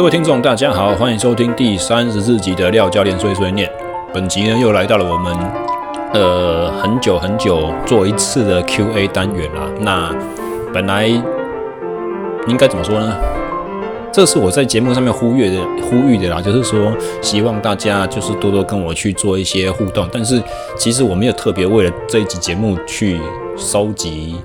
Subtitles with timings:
[0.00, 3.70] 各位听众，大家好，欢迎收听第三十四集的廖教练碎碎念。
[4.14, 5.36] 本集呢，又来到了我们
[6.14, 9.70] 呃很久很久做一次的 Q&A 单元了。
[9.80, 10.10] 那
[10.72, 13.14] 本来应该怎么说呢？
[14.10, 16.90] 这是我在节目上面呼吁的呼吁的啦，就是说
[17.20, 20.08] 希望大家就是多多跟我去做一些互动。
[20.10, 20.42] 但是
[20.78, 23.20] 其实我没有特别为了这一集节目去
[23.54, 24.36] 收集。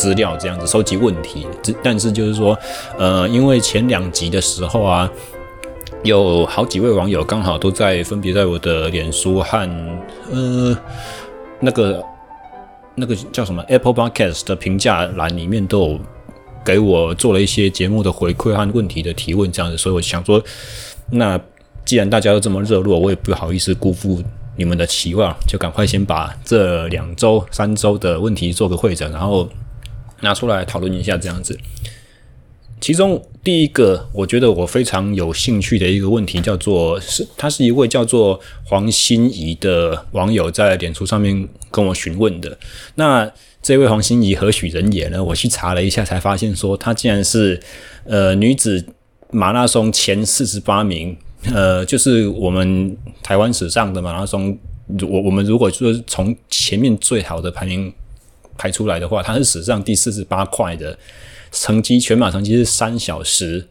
[0.00, 1.46] 资料这样子收集问题，
[1.82, 2.58] 但是就是说，
[2.96, 5.06] 呃，因为前两集的时候啊，
[6.02, 9.58] 有好几位网友刚好都在分别在我的脸书和
[10.32, 10.74] 呃
[11.60, 12.02] 那个
[12.94, 16.00] 那个叫什么 Apple Podcast 的评价栏里面都有
[16.64, 20.42] 给我做了一些节目的回馈和问题的提问这样子，所以我想说，
[21.10, 21.38] 那
[21.84, 24.22] 既然大家都这么热络，我也不好意思辜负
[24.56, 29.46] 你们的期望，就赶快先把这两周、三周的问题做个会诊，然后。
[30.20, 31.58] 拿出来讨论一下，这样子。
[32.80, 42.58] 其中第一个，我觉得我非常有兴趣的一个问题，叫做是，他是一位叫做黄心怡的网友在脸书上面跟我询问的。
[42.94, 45.22] 那这位黄心怡何许人也呢？
[45.22, 47.60] 我去查了一下，才发现说，她竟然是
[48.04, 48.82] 呃女子
[49.30, 51.14] 马拉松前四十八名，
[51.52, 54.58] 呃，就是我们台湾史上的马拉松，
[55.02, 57.92] 我我们如果说从前面最好的排名。
[58.60, 60.98] 排出来的话，他是史上第四十八块的
[61.50, 63.66] 成绩，全马成绩是三小时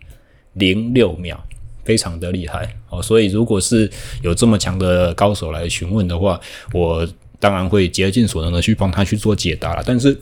[0.54, 1.40] 零六秒，
[1.86, 3.00] 非常的厉害哦。
[3.00, 3.88] 所以，如果是
[4.24, 6.42] 有这么强的高手来询问的话，
[6.74, 7.08] 我
[7.40, 9.84] 当然会竭尽所能的去帮他去做解答了。
[9.86, 10.20] 但是，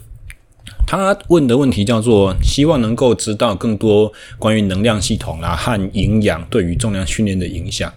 [0.85, 7.91] 他问的问题叫做希望能够知道更多关于能量系统啦和营养对于重量训练的影响。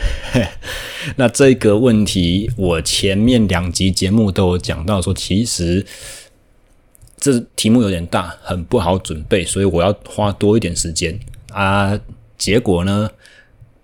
[1.16, 5.84] 那这个问题，我前面两集节目都有讲到，说其实
[7.18, 11.18] 这题目有点大，很不好准备，所以我要花多一点时间
[11.52, 11.98] 啊。
[12.36, 13.10] 结果呢，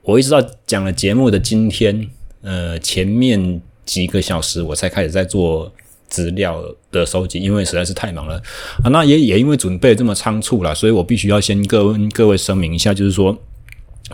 [0.02, 2.08] 我一直到讲了节目的今天，
[2.42, 5.72] 呃，前面几个小时我才开始在做
[6.08, 6.62] 资料
[6.92, 8.36] 的收集，因为实在是太忙了
[8.84, 8.91] 啊。
[8.91, 13.36] 那也也因为准备这么仓促了，所以我必须要先跟各位声明一下，就是说。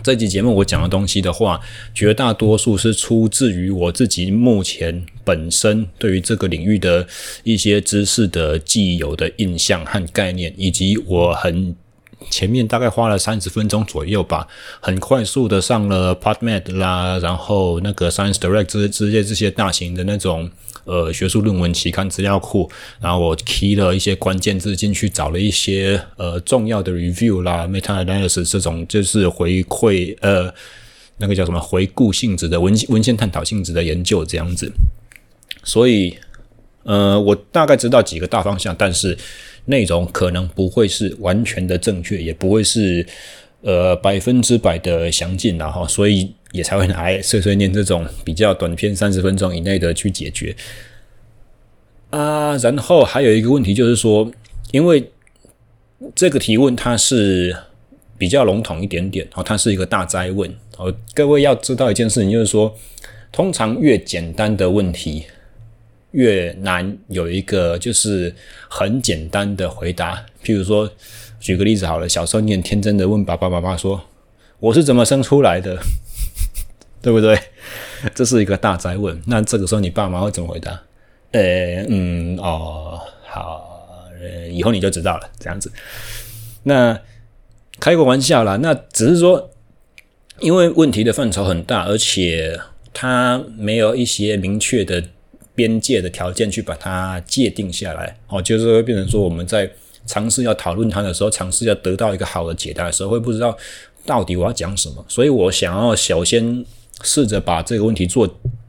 [0.03, 1.61] 这集节目我讲的东西的话，
[1.93, 7.07] 绝大多数是出自于我自己目前本身对于这个领域的
[7.45, 11.77] 一些知识的既有的印象和概念，以及我很
[12.31, 14.49] 前面大概花了三十分钟左右吧，
[14.81, 20.51] 很快速的上了 PubMed 啦，然后那个 Science Direct 之之类这些大型的那种。
[20.85, 22.69] 呃，学术论文期刊资料库，
[23.01, 30.53] 然后我 key 了一些关键字进去，找了一些呃重要的 review 啦，meta analysis 这种就是回馈呃
[31.19, 34.73] 那个叫什么回顾性质的文文献探讨性质的研究这样子。
[35.63, 36.17] 所以
[36.83, 39.17] 呃，我大概知道几个大方向，但是
[39.67, 43.07] 内容可能不会是完全的正确，也不会是
[43.61, 46.35] 呃百分之百的详尽然后，所以。
[46.53, 50.55] 也才会拿来碎碎念这种比较短篇三十分钟以内的去解决
[52.11, 52.57] 啊。
[52.59, 54.31] 然后还有一个问题就是说，
[54.71, 55.11] 因为
[56.15, 57.57] 这个提问它是
[58.19, 60.95] 比较笼统一点点哦，它是一个大哉问哦。
[61.15, 62.77] 各位要知道一件事情，就是说，
[63.33, 65.25] 通常越简单的问题
[66.11, 68.35] 越难有一个就是
[68.69, 70.27] 很简单的回答。
[70.45, 70.91] 譬如说，
[71.41, 74.03] 举个例子好了，小时候你很天真的问爸爸妈妈说
[74.61, 75.79] ：“我是怎么生出来的？”
[77.03, 77.37] 对不对？
[78.15, 79.21] 这是一个大灾问。
[79.27, 80.81] 那这个时候你爸妈会怎么回答？
[81.33, 85.29] 呃，嗯，哦，好，呃，以后你就知道了。
[85.39, 85.71] 这样子。
[86.63, 86.99] 那
[87.81, 88.57] 开个玩笑啦。
[88.59, 89.51] 那只是说，
[90.39, 92.61] 因为问题的范畴很大，而且
[92.95, 95.03] 它没有一些明确的
[95.55, 98.17] 边界的条件去把它界定下来。
[98.29, 99.69] 哦，就是会变成说，我们在
[100.07, 103.57] 尝试要讨论它的时候，尝试要得到一个好的解答的时候，会不知道
[104.05, 105.05] 到底我要讲什么。
[105.09, 106.65] 所以我想要首先。
[107.03, 108.29] 试着把这个问题做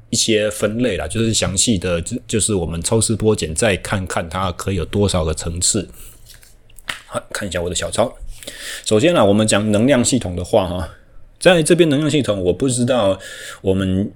[0.09, 5.87] 一些分类啦，就是详细的，就就是我们抽丝剥茧，再看看它可以有多少个层次。
[7.07, 8.13] 好，看一下我的小抄。
[8.85, 10.89] 首先呢，我们讲能量系统的话，哈，
[11.39, 13.19] 在这边能量系统，我不知道
[13.61, 14.11] 我们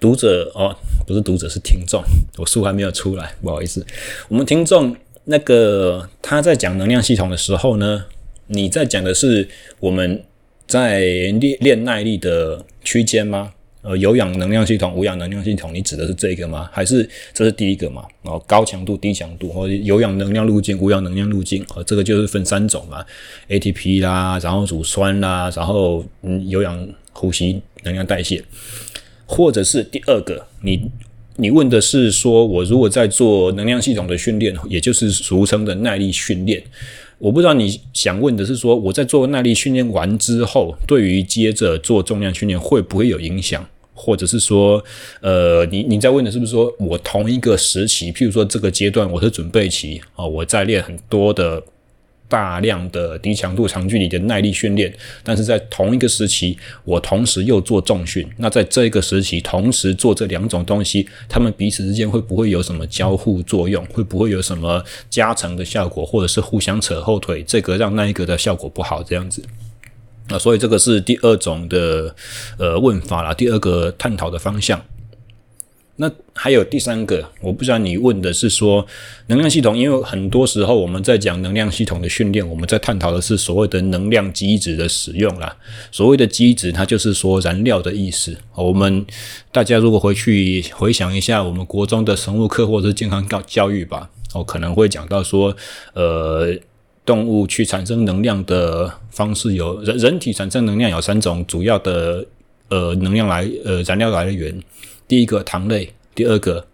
[0.00, 0.74] 读者哦，
[1.06, 2.02] 不是读者是听众，
[2.36, 3.86] 我书还没有出来，不好意思。
[4.28, 8.06] 我们听众那个他在讲能量系统的时候呢，
[8.46, 9.48] 你在讲的是
[9.80, 10.24] 我们。
[10.68, 13.52] 在练练耐力的区间吗？
[13.80, 16.68] 呃，有氧能量系统、无氧能量系统，你指的是这个吗？
[16.72, 18.04] 还是这是第一个嘛？
[18.22, 23.02] 哦，高强度、低强度，或者有氧能量路径、无氧能量路径，哦，这个就是分三种嘛
[23.48, 28.42] ，ATP 啦，然后乳酸啦，然后嗯，有氧呼吸能量代谢，
[29.24, 30.90] 或者是第二个，你
[31.36, 36.62] 你问的是说，我如果在做能量系统的训练，也就是俗称的耐力训练。
[37.18, 43.66] 我不知道你想问的是说，我在做耐力训练完之后，对于接着做重量训练会不会有影响？
[43.92, 44.82] 或者是说，
[45.20, 51.62] 呃，你你在问的是不是说我同一个时期，譬如说这个阶段我是准备期啊，我在练很多的。
[52.28, 54.92] 大量的低强度长距离的耐力训练，
[55.24, 58.28] 但是在同一个时期，我同时又做重训。
[58.36, 63.84] 那在这个时期同时做这两种东西，他们彼此之间会不会有什么交互作用？
[63.86, 69.42] 会不会有什么加成的效果，或者是互相扯后腿，这个让那一个的效果不好这样子？
[70.28, 72.14] 那所以这个是第二种的
[72.58, 74.78] 呃问法啦，第二个探讨的方向。
[76.00, 78.86] 那还有第三个，我不知道你问的是说
[79.26, 85.56] 能量系统，因为很多时候我们在讲能量系统的训练，我们在探讨的是所谓的能量机制的使用啦。
[85.90, 88.36] 所谓的机制，它就是说燃料的意思。
[88.54, 89.04] 我们
[89.50, 95.56] 大家如果回去回想一下，我们国中的生物课或者是健康教教育吧，我可能会讲到说，
[95.94, 96.56] 呃，
[97.04, 102.24] 动物去产生能量的方式有人人体产生能量有三种主要的
[102.68, 104.62] 呃能量来呃燃料来源。
[105.08, 106.64] 第一个糖类，第二个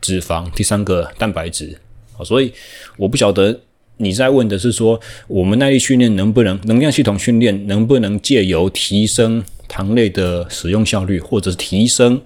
[0.00, 1.76] 脂肪，第三个蛋白质。
[2.24, 2.52] 所以
[2.96, 3.58] 我不晓得
[3.96, 12.20] 你在问的是说，我们耐力训练能不能能量系统训练能不能借由提升糖类的使用效率，或者是提升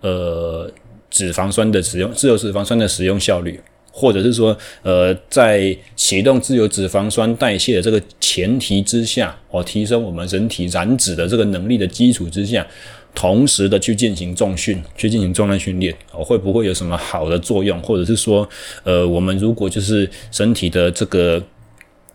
[0.00, 0.68] 呃
[1.08, 3.60] 脂肪酸的使用自由脂肪酸的使用效率，
[3.92, 12.66] 或者是说呃在启动自由脂肪酸代谢的这个前提之下，哦，提升我们人体燃脂的这个能力的基础之下。
[13.14, 17.80] 同时的去进行重训，去进行重量训练，哦，会不会有什么好的作用？
[17.82, 18.48] 或者是说，
[18.84, 21.42] 呃，我们如果就是身体的这个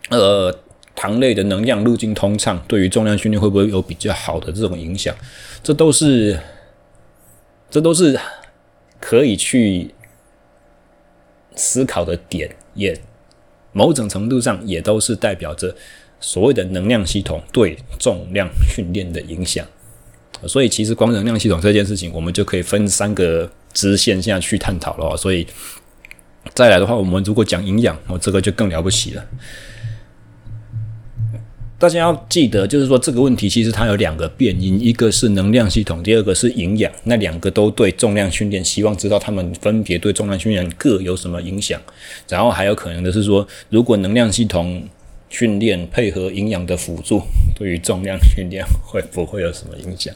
[0.10, 0.54] 呃
[0.96, 5.16] 糖类的能量路径通畅，对于重量训练会不会有比较好的这种影响？
[5.62, 6.40] 这都是，
[7.70, 8.20] 这都是
[9.00, 9.92] 可以去
[11.56, 13.00] 思考的点，也
[13.72, 15.76] 某种程度上也都是代表着
[16.20, 19.66] 所谓的能量系统对重量训练的影响。
[20.46, 25.16] 所以，其实光能量系统这件事情，我们就可以分三个支线下去探讨了。
[25.16, 25.48] 所以，
[26.54, 29.26] 再来的话，我们如果讲营养，哦，这个就更了不起了。
[31.80, 36.92] 大家要记得，就是说这个问题其实它有两个变因，一个是能量系统，第二个是营养。
[37.04, 41.80] 那两个都对重量训练，希望知道他们分别对重量训练各有什么影响。
[42.28, 44.84] 然后还有可能的是说，如果能量系统
[45.30, 47.22] 训练配合营养的辅助，
[47.58, 50.14] 对于重量训练会不会有什么影响？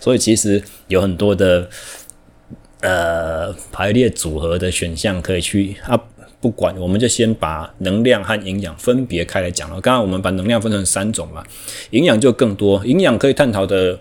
[0.00, 1.68] 所以其实有很多的
[2.80, 6.00] 呃排列组合的选项可以去啊。
[6.40, 9.80] 不管，我们就先把能量和营养分别开来讲了。
[9.80, 11.42] 刚刚我们把能量分成三种嘛，
[11.88, 12.84] 营养就更多。
[12.84, 13.98] 营养可以探讨的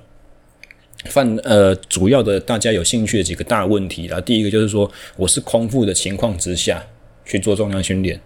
[1.05, 4.19] 范呃主要的大家有兴趣的几个大问题啦。
[4.19, 6.85] 第一个就是说，我是空腹的情况之下
[7.23, 8.19] 去做重量训练。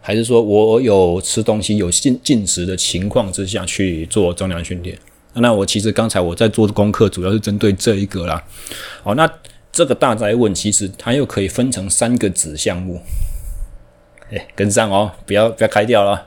[0.00, 4.98] 还是说我有吃东西、有进进食的情况之下去做重量训练？
[5.34, 8.42] 那我其实刚才我在做的功课，主要是针对这一个啦。
[9.02, 9.30] 好，那
[9.70, 13.00] 这个大哉问其实它又可以分成三个子项目。
[14.32, 16.26] 哎，跟上哦，不要不要开掉了。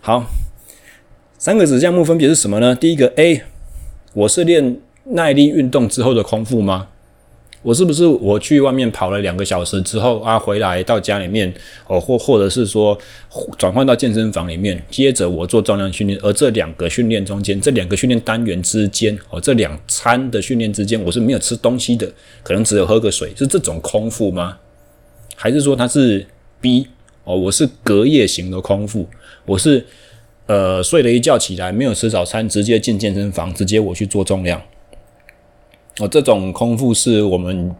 [0.00, 0.24] 好，
[1.38, 2.74] 三个子项目分别是什么呢？
[2.74, 3.42] 第一个 A，
[4.14, 6.88] 我是练耐力运动之后的空腹吗？
[7.66, 11.52] 我是不是我去外面跑了两个小时之后啊，回来到家里面
[11.88, 12.96] 哦，或或者是说
[13.58, 22.08] 转换到健身房里面，接着我做重量训练，而这两个训练中间，这两个训练单元之间哦，这两餐的训练之间，我是没有吃东西的，
[22.44, 24.58] 可能只有喝个水，是这种空腹吗？
[25.34, 26.24] 还是说它是
[26.60, 26.86] B
[27.24, 29.08] 哦，我是隔夜型的空腹，
[29.44, 29.84] 我是
[30.46, 34.62] 呃睡了一觉起来没有吃早餐，直接进健身房，直接我去做重量。
[35.98, 37.74] 哦，这种空腹是我们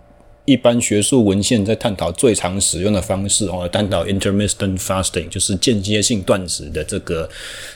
[0.47, 7.29] 一般学术文献在探讨最常使用的方式哦，探讨 intermittent fasting 就是间接性断食的这个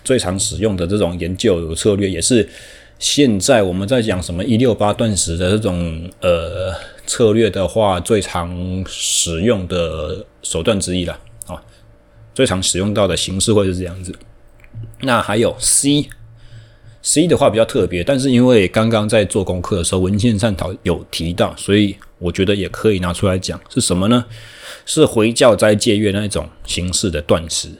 [0.02, 2.48] 最常使用的这种研究策略，也是
[2.98, 6.72] 现在我们在讲什么一六八断食的这种呃
[7.06, 11.62] 策略的话，最常使用的手段之一了啊，
[12.34, 14.14] 最常使用到的形式会是这样子。
[15.00, 16.08] 那还有 C。
[17.02, 23.58] C 的话比较特别，但是因为刚刚在做功课的时候，文献探讨有提到，所以我觉得也可以拿出来讲。
[23.70, 24.24] 是什么呢？
[24.84, 27.70] 是回教斋戒月那一种形式的断食。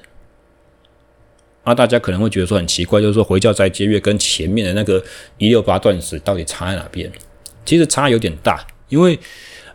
[1.63, 5.03] 啊，大家可能会觉得说很奇怪，就是说回教斋戒月跟前面的那个
[5.37, 7.13] 一六八断食到底差在哪边？
[7.67, 9.19] 其实差有点大，因为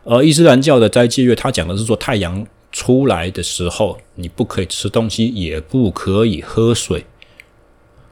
[0.03, 7.05] 呃，伊斯兰教的斋戒月，它讲的是说太阳出来的时候，你不可以吃东西，也不可以喝水。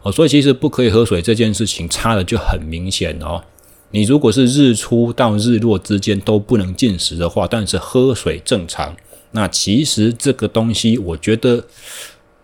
[0.03, 3.43] 哦，所以其实不可以喝水这件事情差的就很明显哦。
[3.91, 8.95] 你如果是日出到日落之间都不能进食的话，但是喝水正常，
[9.31, 11.63] 那其实这个东西我觉得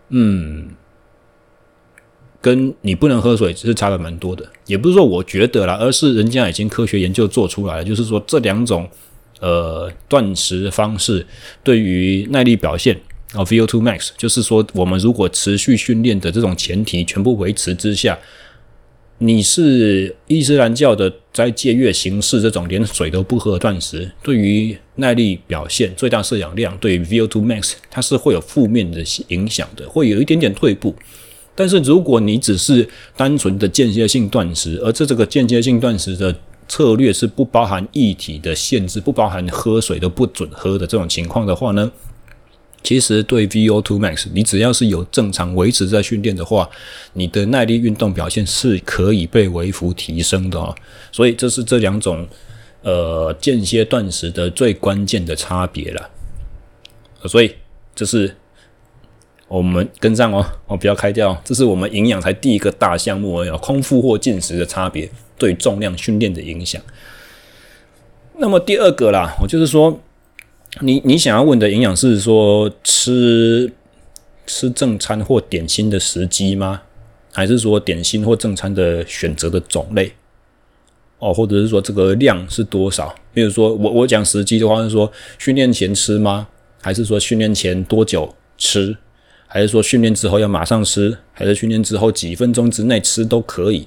[0.08, 0.70] 嗯，
[2.40, 4.46] 跟你不能喝水是差的蛮多的。
[4.66, 8.88] 也不是说我觉得啦，而是人家已经科学研究做出来了，就是说这两种
[9.40, 11.26] 呃断食方式
[11.64, 12.98] 对于耐力表现
[13.32, 18.18] 啊，VO2 max，就是说我们如果持续训练的这种前提全部维持之下。
[19.22, 30.94] 你是伊斯兰教的斋戒月形式，这种连水都不喝的断食，对于耐力表现、最大摄氧量，对于 VO2 max，它是会有负面的影响的，会有一点点退步。
[31.54, 36.34] 但是如果你只是单纯的间歇性断食，而这这个间歇性断食的
[36.66, 41.92] 策略是不包含液体的限制，不包含喝水都不准喝的这种情况的话呢？
[42.82, 46.68] 其实对 VO2 max，你只要是有正常维持在训练的话，
[47.12, 50.74] 你的耐力运动表现是可以被微幅提升的哦。
[51.12, 52.26] 所以这是这两种
[52.82, 56.10] 呃间歇断食的最关键的差别了。
[57.26, 57.54] 所以
[57.94, 58.34] 这是
[59.46, 61.38] 我们跟上哦，我不要开掉。
[61.44, 66.80] 这是我们营养才第一个大项目而已，空腹或进食的差别对重量训练的影响。
[68.38, 70.00] 那么第二个啦，我就是说。
[70.80, 73.70] 你你想要问的营养是说吃
[74.46, 76.82] 吃正餐或点心的时机吗？
[77.32, 80.12] 还是说点心或正餐的选择的种类？
[81.18, 83.14] 哦，或者是说这个量是多少？
[83.34, 86.46] 比如说我我讲时机的话是说训练前吃吗？
[86.80, 88.96] 还是说训练前多久吃？
[89.48, 91.18] 还是说训练之后要马上吃？
[91.32, 93.86] 还是训练之后几分钟之内吃都可以？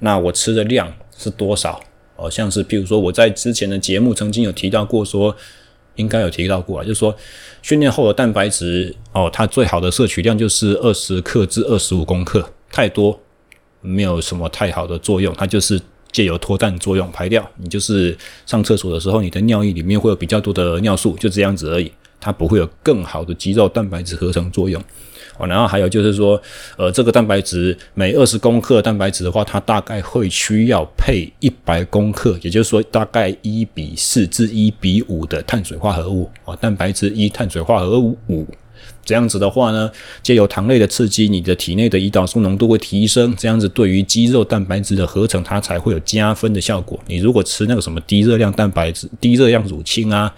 [0.00, 1.82] 那我吃的量是多少？
[2.16, 5.34] 哦，像是譬如说我在之前的节目曾经有提到过说。
[5.98, 7.14] 应该有提到过啊，就是说
[7.60, 13.20] 训练后的蛋白质哦，它最好的摄取量就是二十克至二十五公克，太多
[13.82, 17.46] 没有什么太好的作用，它就是借由脱氮作用排掉。
[17.56, 24.82] 你就是上厕所的时候，你的尿液里面会有比较多的尿素，就这样子而已，它不会有更好的肌肉蛋白质合成作用。
[25.38, 26.40] 哦，然后还有就是说，
[26.76, 36.28] 呃，这个蛋白质每二十公克蛋白质的话，它大概会需要配一百公克，也就是说大概一比四至一比五的碳水化合物。
[36.44, 38.46] 哦，蛋白质一，碳水化合物五，
[39.04, 39.90] 这样子的话呢，
[40.22, 46.98] 借由糖类的刺激，你的体内的胰岛素浓度会提升，这样子对于肌肉蛋白质的合成，它才会有加分的效果。
[47.06, 50.34] 你如果吃那个什么低热量蛋白质、低热量乳清啊。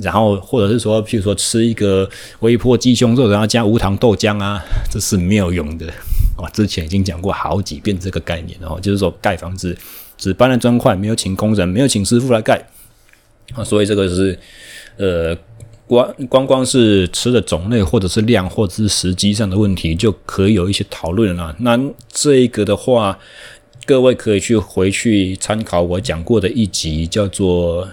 [0.00, 2.08] 然后，或者是说，譬如说吃一个
[2.40, 5.86] 微波鸡胸肉，然后加无糖豆浆啊，这是没有用的。
[6.36, 9.76] 我之前已经讲过好几遍这个概念，然后就是说盖房子
[10.16, 12.62] 只搬了砖块，没有请工人，没有请师傅来盖
[13.54, 14.38] 啊，所以这个是
[14.96, 15.36] 呃，
[15.86, 21.56] 光光光是吃的种类，或者是量，或者是时机上的问题，就可以有一些讨论了。
[21.60, 21.78] 那
[22.12, 23.18] 这一个的话，
[23.86, 27.88] 各位可以去回去参考我讲过的一集，叫做。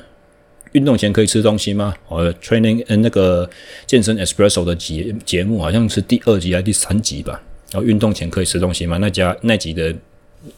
[0.74, 1.95] 运动前可以吃东西吗？
[2.09, 3.50] 呃，training 嗯，那个
[3.86, 7.41] 健身 espresso 的节节目好像是第二集还是第三集吧？
[7.71, 8.97] 然后运动前可以吃东西吗？
[8.97, 9.95] 那家那集的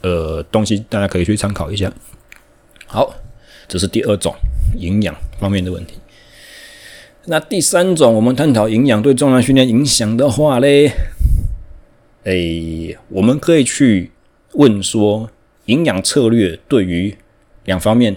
[0.02, 1.92] 呃东西大家可以去参考一下。
[2.88, 3.14] 好，
[3.68, 4.36] 这是第二种
[4.78, 5.96] 营养方面的问题。
[7.26, 10.92] 那第三种，我们探讨营养对重量训练影响的话嘞，
[12.24, 14.12] 诶，我们可以去
[14.54, 15.30] 问说，
[15.66, 17.16] 营养策略对于
[17.66, 18.16] 两方面。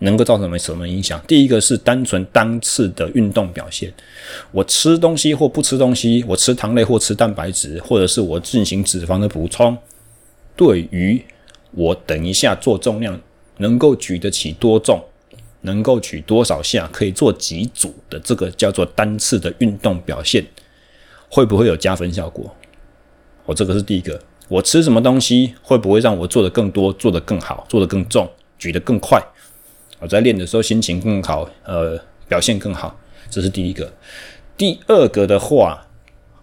[0.00, 1.20] 能够造成什么什么影响？
[1.26, 3.92] 第一个是单纯单次的运动表现，
[4.52, 9.76] 我吃东西或不吃东西，我吃糖类或吃蛋白质，或者是我进行脂肪的补充，
[10.54, 11.22] 对于
[11.72, 13.20] 我等一下做重量
[13.58, 15.04] 能够举得起多重，
[15.62, 20.46] 能够举多少下，可以做几组的这个叫做单次的运动表现，
[21.28, 22.54] 会不会有加分效果？
[23.44, 29.20] 我这个是第一个，我吃什么东西会不会让我做得更多、做得更好、做得更重、举得更快？
[30.00, 33.92] 我在练的时候心情更好，呃，表现更好，这是第一个。
[34.56, 35.86] 第二个的话，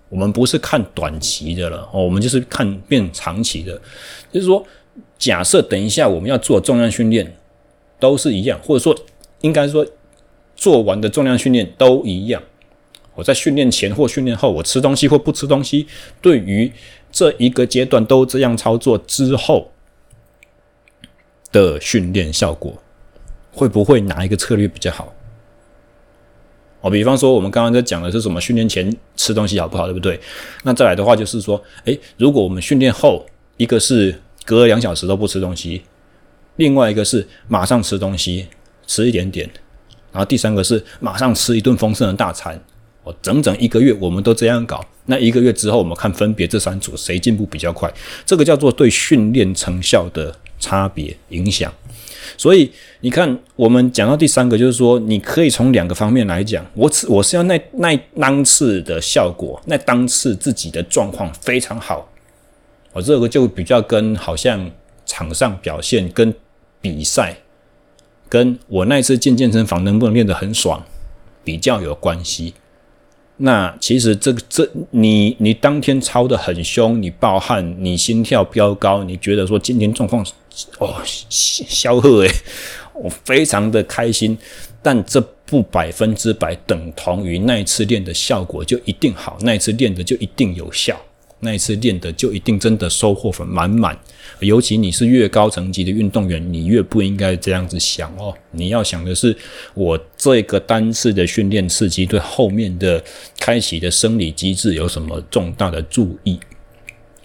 [0.09, 3.79] 我们不是看短期的了，哦，我们就是看变长期的。
[4.31, 4.65] 就是说，
[5.17, 7.35] 假设等一下我们要做重量训练，
[7.99, 8.97] 都是一样，或者说
[9.41, 9.85] 应该说
[10.55, 12.41] 做完的重量训练都一样。
[13.13, 15.87] 我在训练前或训练后，我吃东西或不吃东西，
[16.21, 16.69] 对于
[17.11, 19.71] 这一个阶段都这样操作之后
[21.51, 22.81] 的训练效果。
[23.55, 25.13] 会不会哪一个策略比较好？
[26.81, 28.39] 哦，比方说我们刚刚在讲的是什么？
[28.39, 29.87] 训练前吃东西好不好？
[29.87, 30.19] 对不对？
[30.63, 33.25] 那再来的话就是说，诶，如果我们训练后，
[33.57, 35.81] 一个是隔两小时都不吃东西，
[36.57, 38.45] 另外一个是马上吃东西，
[38.85, 39.49] 吃一点点，
[40.11, 42.61] 然后第三个是马上吃一顿丰盛的大餐。
[43.03, 47.91] 哦，整整一个月我们都这样搞，那一个月之后我们看分别这三组谁进步比较快？
[48.25, 51.71] 这个叫做对训练成效的差别影响。
[52.37, 56.65] 所以你看，我们讲到第三个，就是说，你可以从两个方面来讲。
[56.73, 62.09] 我我是要那那当次的效果，那当次自己的状况非常好。
[62.93, 64.71] 我这个就比较跟好像
[65.05, 66.33] 场上表现、跟
[66.79, 67.37] 比赛、
[68.29, 70.83] 跟我那次进健身房能不能练得很爽
[71.43, 72.53] 比较有关系。
[73.37, 80.25] 那其实这个这你你当天操得很凶，你爆汗，你心跳飙高，你觉得说今天状况
[80.79, 82.29] 哦消耗诶，
[82.93, 84.37] 我非常的开心，
[84.81, 90.99] 但这不百分之百等同于那一次练的效果就一定好，那一次练的就一定有效。
[91.41, 93.95] 那一次练的就一定真的收获很满满，
[94.39, 98.33] 尤其你是越高层级的运动员，你越不应该这样子想哦。
[98.51, 99.35] 你要想的是，
[99.75, 103.03] 我这个单次的训练刺激对后面的
[103.37, 106.39] 开启的生理机制有什么重大的注意？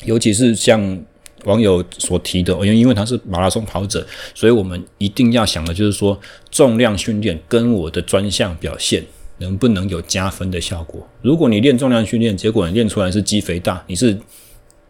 [0.04, 1.00] 尤其是像
[1.44, 6.18] 网友所提的，因为因为他是马拉松跑者，所以我们一定要想的就是说，
[6.50, 9.04] 重量训练跟我的专项表现。
[9.42, 11.08] 能不能有加分的效果？
[11.22, 14.14] 如果你练重量训练，结果你练出来是肌肥大，你是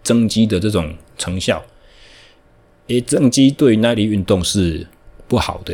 [0.02, 1.64] 增肌的这种成效，
[2.88, 4.84] 诶，增肌对耐力运动是
[5.28, 5.72] 不好的。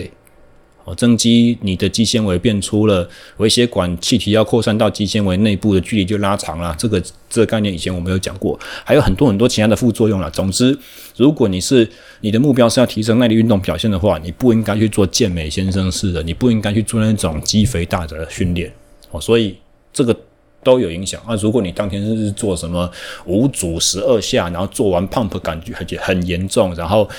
[0.87, 6.73] 哦，增肌，你的肌纤维变粗了，微血管气体要扩散到肌纤维内部的距离就拉长了。
[6.79, 10.31] 这个这个概念以前我们有讲过，还有很多很多其他的副作用了。
[10.31, 10.79] 总之，
[11.17, 11.91] 如果你是
[12.21, 18.73] 你的目标是要提升耐力运动表现的话，你不应该去做健美先生式的，你不应该去做那种肌肥大的训练。
[19.11, 19.57] 哦，所以
[19.93, 20.17] 这个
[20.63, 21.35] 都有影响啊。
[21.43, 22.89] 如果你当天是做什么
[23.25, 27.11] 五组十二下，然后做完 pump 感觉很很严重，然后。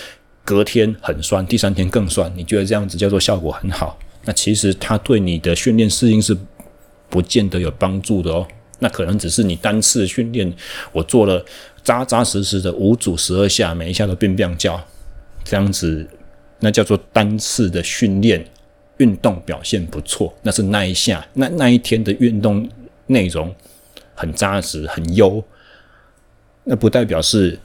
[0.47, 3.99] 隔天很酸，第三天更酸，你觉得这样子叫做效果很好？
[4.23, 6.35] 那其实它对你的训练适应是
[7.09, 8.47] 不见得有帮助的哦。
[8.79, 10.49] 那可能只是你单次训练，
[10.93, 11.45] 我做了
[11.83, 14.81] 扎扎实实的五组十二下，每一下都变变叫，
[15.43, 16.07] 这样子，
[16.61, 18.49] 那叫做单次的训练，
[18.99, 22.69] 运动表现不错，那是那一下，那那一天的运动
[23.07, 23.53] 内容
[24.15, 25.43] 很扎实很优，
[26.63, 27.59] 那不代表是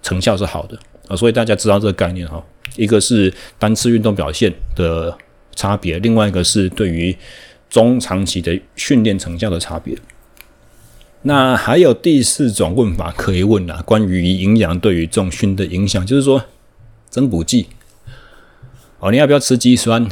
[0.00, 0.78] 成效是好的。
[1.08, 2.44] 啊，所以大家知道这个概念哈，
[2.76, 5.16] 一个是单次运动表现的
[5.54, 7.16] 差别，另外一个是对于
[7.68, 9.96] 中长期的训练成效的差别。
[11.22, 16.44] 那还有第四种问法可以问啊，关于营养对于重训的影响，就是说
[17.08, 17.68] 增补剂
[18.98, 20.06] 哦，你要不要吃肌酸？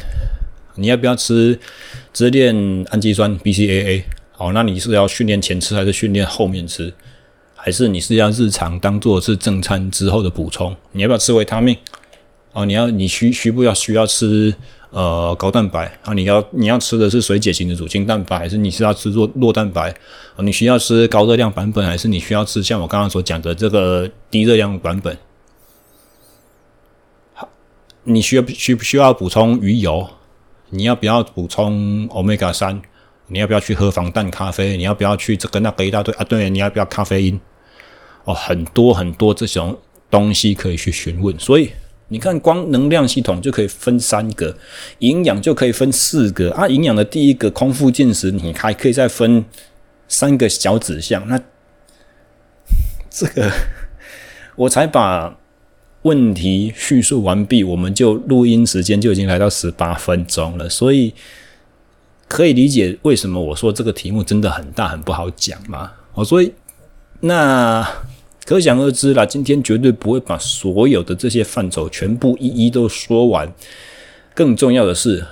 [0.75, 1.59] 你要不要吃
[2.11, 2.55] 支链
[2.89, 4.01] 氨基酸 BCAA？
[4.31, 6.91] 好，那你是要训练前吃还是训练后面吃？
[7.65, 10.75] 还是你是要日常当做是正餐之后的补充？
[10.91, 11.77] 你要不要吃维他命？
[12.51, 14.53] 哦，你要你需需不要需要吃
[14.89, 16.13] 呃高蛋白啊？
[16.13, 19.89] 你要你要吃的是水解型的乳清蛋白，还是你是要吃弱弱蛋白？
[20.35, 25.17] 啊，你需要吃高热量版本，还是你需要吃像我刚刚所讲的这个低热量版本？
[27.33, 27.47] 好，
[28.03, 30.05] 你需要需不需要补充鱼油？
[30.69, 32.81] 你要不要补充 Omega 三？
[33.27, 34.75] 你要不要去喝防弹咖啡？
[34.75, 36.25] 你要不要去这个那个一大堆啊？
[36.25, 37.39] 对，你要不要咖啡因？
[38.25, 39.77] 哦，很多很多这种
[40.09, 41.71] 东西可以去询问，所以
[42.07, 44.55] 你看，光能量系统就可以分三个，
[44.99, 46.67] 营养就可以分四个啊。
[46.67, 49.43] 营养的第一个空腹进食，你还可以再分
[50.07, 51.27] 三个小指向。
[51.27, 51.41] 那
[53.09, 53.51] 这个
[54.55, 55.35] 我才把
[56.03, 61.13] 问题叙述完毕，我们就录音时间就已经来到十八分钟了，所以
[62.27, 65.91] 可以理解为什么我说这个题目真的很大，很不好讲嘛。
[66.13, 66.53] 哦，所以
[67.21, 67.85] 那。
[68.45, 73.51] 可想而知啦，今天绝对不会把所有的这些范畴全部一一都说完。
[74.33, 75.23] 更重要的是，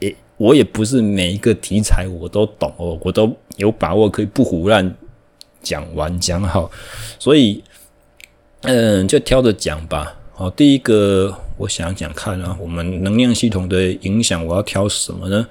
[0.00, 4.94] 诶，我也不是每一个题材我都懂哦，我都有把握可以不胡乱
[5.62, 6.70] 讲完讲好。
[7.18, 7.62] 所以，
[8.62, 10.16] 嗯，就挑着讲吧。
[10.32, 15.46] 好，第一个我想想看啊，我们能量系统的影响，我要挑什么呢？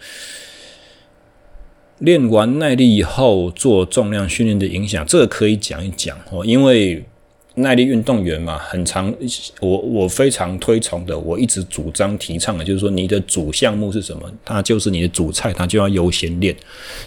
[2.00, 6.46] 练完耐力以后做重量训练的影响，这个可以讲一讲哦。
[6.46, 7.04] 因为
[7.56, 9.14] 耐力运动员嘛，很常，
[9.62, 16.54] 我我非常推崇的，我一直主张提倡的，就是说你的主项目是什么，它就是你的主菜，它就要优先练。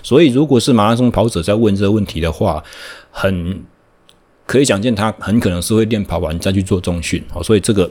[0.02, 2.64] 所以，如果是马拉松跑者在问这个问题的话，
[3.10, 3.62] 很
[4.46, 7.42] 可以想见，他很可能是会练跑完再去做重训哦。
[7.42, 7.90] 所以这个。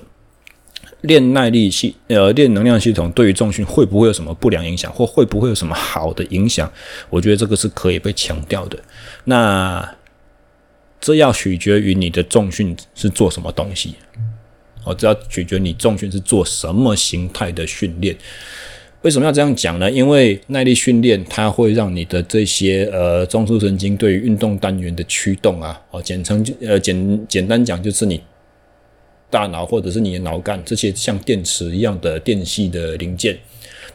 [1.02, 6.72] 练耐力系呃，练能量系统对于重训会不会有什么不良影响，或会不会有什么好的影响？
[7.10, 8.80] 我觉得这个是可以被强调的。
[9.26, 9.96] 那
[11.00, 13.96] 这要取决于你的重训是做什么东西，
[14.84, 18.18] 哦，这要取决于你重训是做什么形态的训练。
[19.04, 19.90] 为什么要这样讲呢？
[19.90, 28.20] 因为耐力训练它会让你的这些呃中枢神经对于运动单元的驱动啊，哦，简称呃简简单讲就是你。
[29.30, 33.38] 大脑或者是你的脑干这些像电池一样的电系的零件，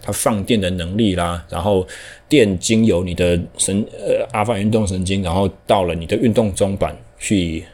[0.00, 1.86] 它放电的能力啦，然后
[2.28, 7.64] 电经由你的神呃阿法运动神经，然后到了你的运动中板去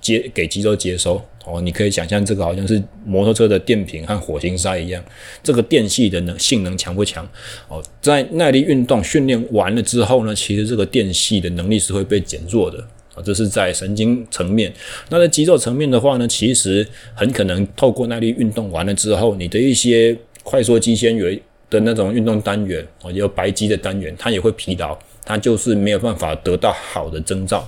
[0.00, 1.20] 接给肌肉接收。
[1.48, 5.00] 哦，你可以想象这个好像是摩托车的电瓶和火星塞一样，
[5.44, 7.24] 这个电系的能性能强不强？
[7.68, 12.84] 哦，在耐力运动训练完了之后呢，其实这个电系的能力是会被减弱的。
[13.22, 14.72] 这是在神经层面。
[15.08, 27.66] 那在肌肉层面的话呢，其实很可能透过耐力运动完了之后，你的一些快速肌纤维的那种运动单元，哦，有白肌的单元，它也会疲劳，它就是没有办法得到好的征兆。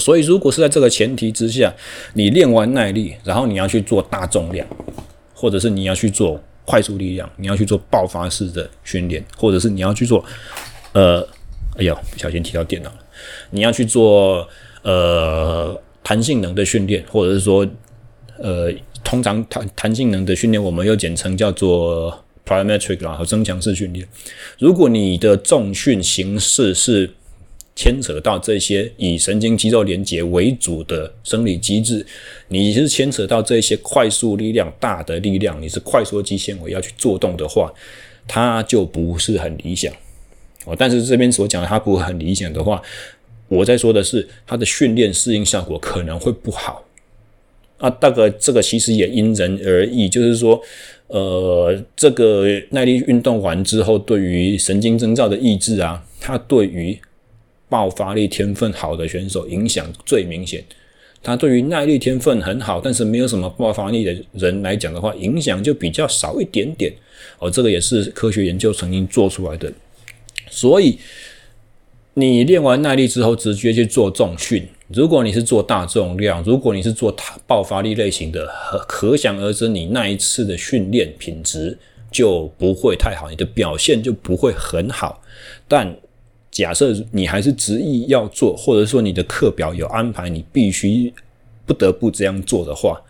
[0.00, 1.70] 所以，如果是在这个前提之下，
[2.14, 4.66] 你练完耐力，然后你要去做大重量，
[5.34, 10.24] 或者是你要去做快速力量，你要去做爆发式的训练，或者是你要去做，
[10.94, 11.20] 呃，
[11.76, 12.90] 哎呦，不小心提到电脑，
[13.50, 14.48] 你要去做
[14.82, 17.66] 呃弹性能的训练，或者是说，
[18.38, 18.72] 呃，
[19.04, 24.06] 通常弹弹性能的训练，我们又简称叫做 plyometric 啦，和增强式训练。
[24.58, 27.10] 如果你的重训形式是
[27.74, 32.04] 牵扯到这些以神经肌肉连接为主的生理机制，
[32.48, 37.72] 你是牵扯到这些快速力量、大的力量，你是快缩肌纤维要去做动的话，
[38.28, 39.90] 它就不是很理想
[40.66, 40.76] 哦。
[40.78, 42.82] 但是这边所讲的它不很理想的话，
[43.56, 46.84] 我在说的是他的训练适应效果可能会不好
[47.78, 47.90] 啊。
[47.90, 50.60] 大概这个其实也因人而异，就是说，
[51.08, 56.98] 呃，这个耐力运动完之后，对于神经征兆的抑制啊，它对于
[57.68, 60.62] 爆发力天分好的选手影响最明显，
[61.22, 66.92] 他对于耐力天分很好，但是没有什么爆发力的人来讲的话，影响就比较少一点点。
[67.38, 69.72] 哦，这个也是科学研究曾经做出来的。
[70.50, 70.98] 所以
[72.14, 74.68] 你练完耐力之后，直接去做重训。
[74.88, 77.14] 如果你是做大重量，如果你是做
[77.46, 78.78] 爆发力类型的，可
[79.10, 81.78] 可想而知，你那一次的训练品质
[82.10, 85.22] 就不会太好，你的表现就不会很好。
[85.66, 85.96] 但
[86.50, 91.10] 假设你还是执意要做，或者说你的课表有安排，你必须
[91.64, 93.00] 不得不这样做的话，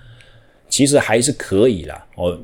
[0.69, 2.07] 其实还是可以啦。
[2.15, 2.39] 哦，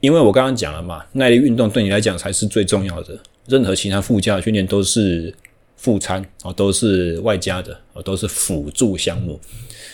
[0.00, 3.18] 因为我刚刚讲了嘛，耐力运动对你来讲才是最重要的，
[3.50, 5.34] 任何其他附加的训练都是
[5.76, 9.38] 副餐哦，都是外加的哦，都是辅助项目，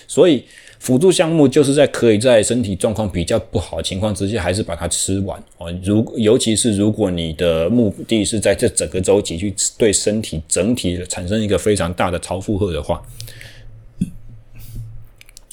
[0.06, 0.44] 所以。
[0.78, 5.72] 辅助项目就是在可以在身体状况比较不好的情况之下，还是把它吃完哦。
[5.82, 13.02] 如尤其是如果你的目的是在这整个周期去对身体整体产生一个非常大的超负荷的话，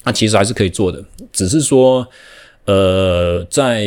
[0.04, 2.06] 那其实还是可以做的，只是说，
[2.66, 3.86] 呃，在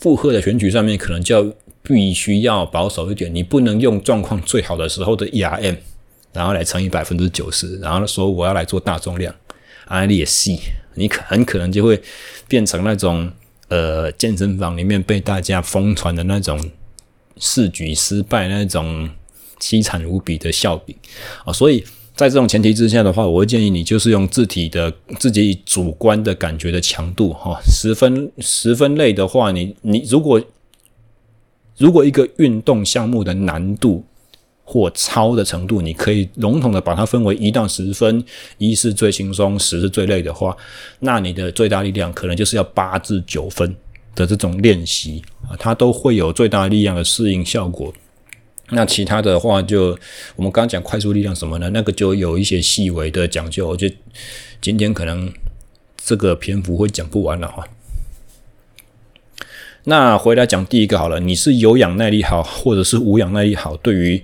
[0.00, 5.76] 负荷的选取上面，可能就要必须要保守一点，你不能用状况最好的时候的 ERM，
[6.32, 9.32] 然后来乘以百分之九十，然后说我要来做大重量。
[9.86, 10.58] 安利也细，
[10.94, 12.00] 你可很可能就会
[12.48, 13.30] 变成那种
[13.68, 16.58] 呃健身房里面被大家疯传的那种
[17.36, 19.10] 试举失败那种
[19.60, 20.96] 凄惨无比的笑柄
[21.44, 21.52] 啊！
[21.52, 21.84] 所以
[22.16, 30.40] 在这种前提之下的话，我会建议你就是用自体的自己主观的感觉的强度哈，十分十分累的话，你你如果
[31.76, 34.04] 如果一个运动项目的难度。
[34.66, 38.24] 或超的程度，你可以笼统的把它分为一到十分，
[38.56, 40.56] 一是最轻松，十是最累的话，
[41.00, 43.76] 那你的最大力量可能就是要八至九分
[44.14, 47.92] 的这种练习啊，它都会有最大力量的适应效果。
[48.70, 49.90] 那其他的话就，
[50.34, 53.94] 我们刚刚讲快速力量什么的，那个就有一些细微的讲究，我觉得
[54.62, 55.30] 今天可能
[56.02, 57.62] 这个篇幅会讲不完了哈。
[59.86, 64.22] 那回来讲第一个好了，你是有氧耐力好，或者是无氧耐力好，对于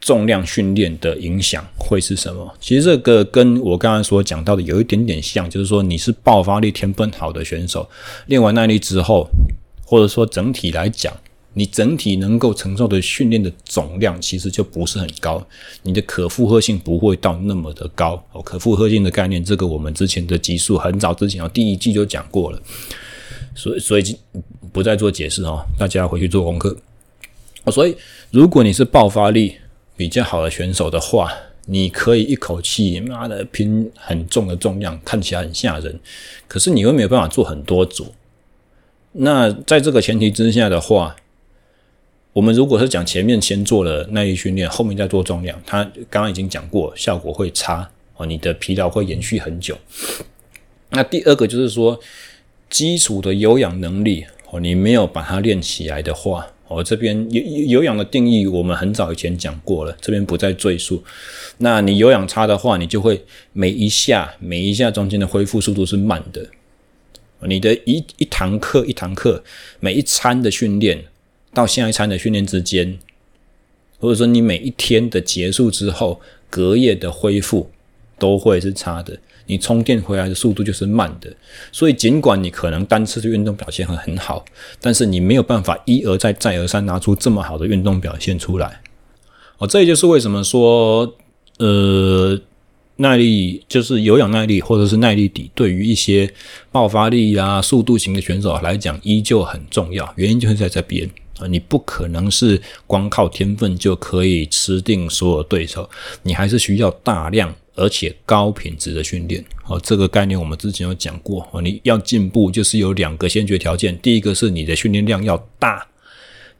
[0.00, 2.52] 重量训练的影响会是什么？
[2.60, 7.88] 其实这个跟我刚刚所讲到的有一点点像，就是说你是爆发力天分好的选手，
[8.26, 9.26] 练完耐力之后，
[9.82, 11.10] 或者说整体来讲，
[11.54, 15.42] 你整体能够承受的训练的总量其实就不是很高，
[15.84, 18.22] 你的可负荷性不会到那么的高。
[18.32, 22.60] 哦，可负荷性的概念，这个我们之前的集数很早之前哦，第一季就讲过了。
[23.54, 24.16] 所以，所以
[24.72, 26.74] 不再做解释哦，大家回去做功课。
[27.70, 27.94] 所以，
[28.30, 29.56] 如果你是爆发力
[29.96, 31.30] 比较好的选手的话，
[31.66, 36.00] 你可以一口气妈的拼很重的重量，看起来很吓人。
[36.48, 38.12] 可是你又没有办法做很多组。
[39.12, 41.14] 那在这个前提之下的话，
[42.32, 49.76] 我们如果是讲前面先做了耐力训练，后面再做重量，他刚刚已经讲过，效果会差哦，你的疲劳会延续很久。
[50.88, 52.00] 那第二个就是说。
[52.72, 61.02] 基础的有氧能力哦，你没有把它练起来的话，哦，这边有有氧的定义，我们很早以前讲过了，这边不再赘述。
[61.56, 66.46] 那你有氧差的话，你就会每一下每一下中间的恢复速度是慢的
[67.44, 69.42] 你的一一堂课一堂课，
[69.80, 71.06] 每一餐的训练
[71.54, 72.98] 到下一餐的训练之间，
[73.98, 77.70] 或者说你每一天的结束之后，隔夜的恢复
[78.18, 81.32] 都会是差的，你充电回来的速度就是慢的。
[81.70, 84.44] 所以尽管你可能单次的运动表现很很好，
[84.80, 88.80] 但是你没有办法一而再再而三拿出这么好的运动表现出来。
[89.58, 91.14] 哦，这也就是为什么说，
[91.58, 92.40] 呃。
[92.96, 96.32] 耐力就是有氧耐力或者是耐力底，对于一些
[96.70, 100.12] 爆发力啊、速度型的选手来讲，依旧很重要。
[100.16, 105.88] 原因就是在这边啊，你不可能是光靠天分就可以吃定所有对手，
[106.22, 109.44] 你还是需要大量而且高品质的训练。
[109.66, 111.46] 哦，这个概念我们之前有讲过。
[111.52, 115.86] 哦，你要进步就是有两个先决条件，第一个是你的训练量要大，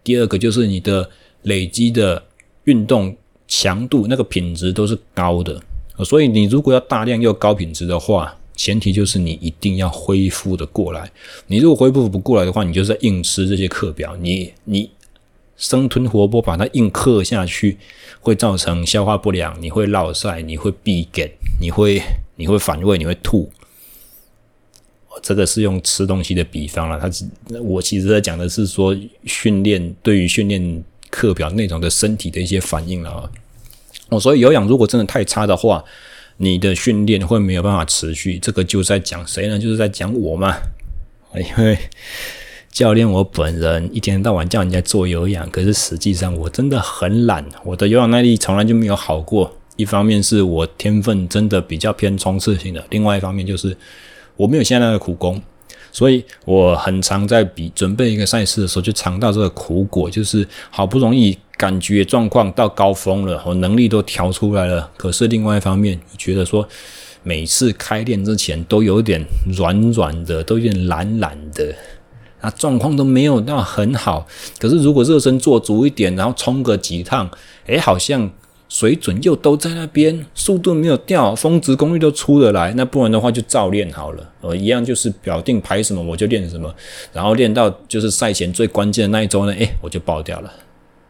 [0.03, 1.09] 第二个就是你的
[1.43, 2.23] 累积的
[2.65, 5.61] 运动强度那个品质都是高的。
[6.05, 11.11] 所以，你如果要大量又高品质的话，前提就是你一定要恢复的过来。
[11.47, 14.91] 你如果恢复不过来的话，你就在硬吃这些课表，你你
[15.63, 17.79] 生吞活剥把它硬刻下去，
[18.21, 22.03] 会造成消化不良，你会落晒，你会闭结，你会
[22.35, 23.49] 你会反胃，你会吐。
[25.23, 27.09] 这个是用吃东西的比方了，他
[27.61, 33.31] 我其实在讲的是说训练对于训练课表内容的身体的一些反应了。
[34.09, 35.85] 哦，所以有氧如果真的太差的话，
[36.39, 38.37] 你的训练会没有办法持续。
[38.41, 39.57] 这个就在讲谁呢？
[39.57, 40.57] 就是在讲我嘛。
[41.37, 41.79] 因为
[42.73, 49.55] 教练我本人一天到晚叫人家做有氧，可是实际上我真的很懒，我的有氧耐力从来就没有好过。
[49.77, 53.77] 一方面是我天分真的比较偏冲刺型的，另外一方面就是
[54.37, 55.41] 我没有现在的苦功，
[55.91, 61.39] 所以我很常在比准备一个赛事的时候就尝到这个苦果，就是好不容易。
[61.59, 64.91] 感觉状况到高峰了，我能力都调出来了。
[64.97, 66.69] 可是另外一方面，觉得说
[67.23, 69.25] 每次开练之前都有点
[69.57, 71.73] 软软的，都有点懒懒的，
[72.43, 74.27] 啊，状况都没有到很好。
[74.59, 77.31] 可是如果热身做足一点，然后冲个几趟，
[77.65, 78.31] 诶，好像
[78.69, 82.75] 水准又都在那边，速度没有掉，峰值功率都出得来。
[82.77, 86.75] 那不然的话就照练好了，呃，一样就是表定排什么我就练什么，
[87.15, 90.53] 然后练到就是赛前最关键的那一周呢，诶，我就爆掉了。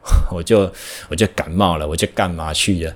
[0.34, 0.68] 我就
[1.08, 2.92] 我就感冒了，我就干嘛去了，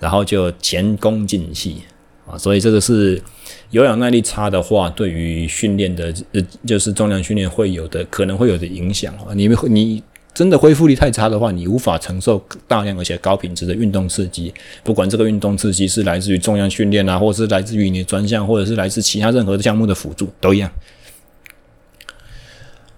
[0.00, 1.84] 然后就前功尽弃
[2.26, 2.36] 啊！
[2.36, 3.22] 所以这个是
[3.70, 9.34] 有氧耐力差的话，对于训练的呃，就是重量训练会有的可能会有的影响啊。
[9.34, 10.02] 你你
[10.32, 20.70] 真的恢复力太差的话，你无法承受大量而且高品质的运动刺激，不管这个运动刺激是来自于重量训练啊，或者是来自于你的专项，或者是来自其他任何的项目的辅助，都一样。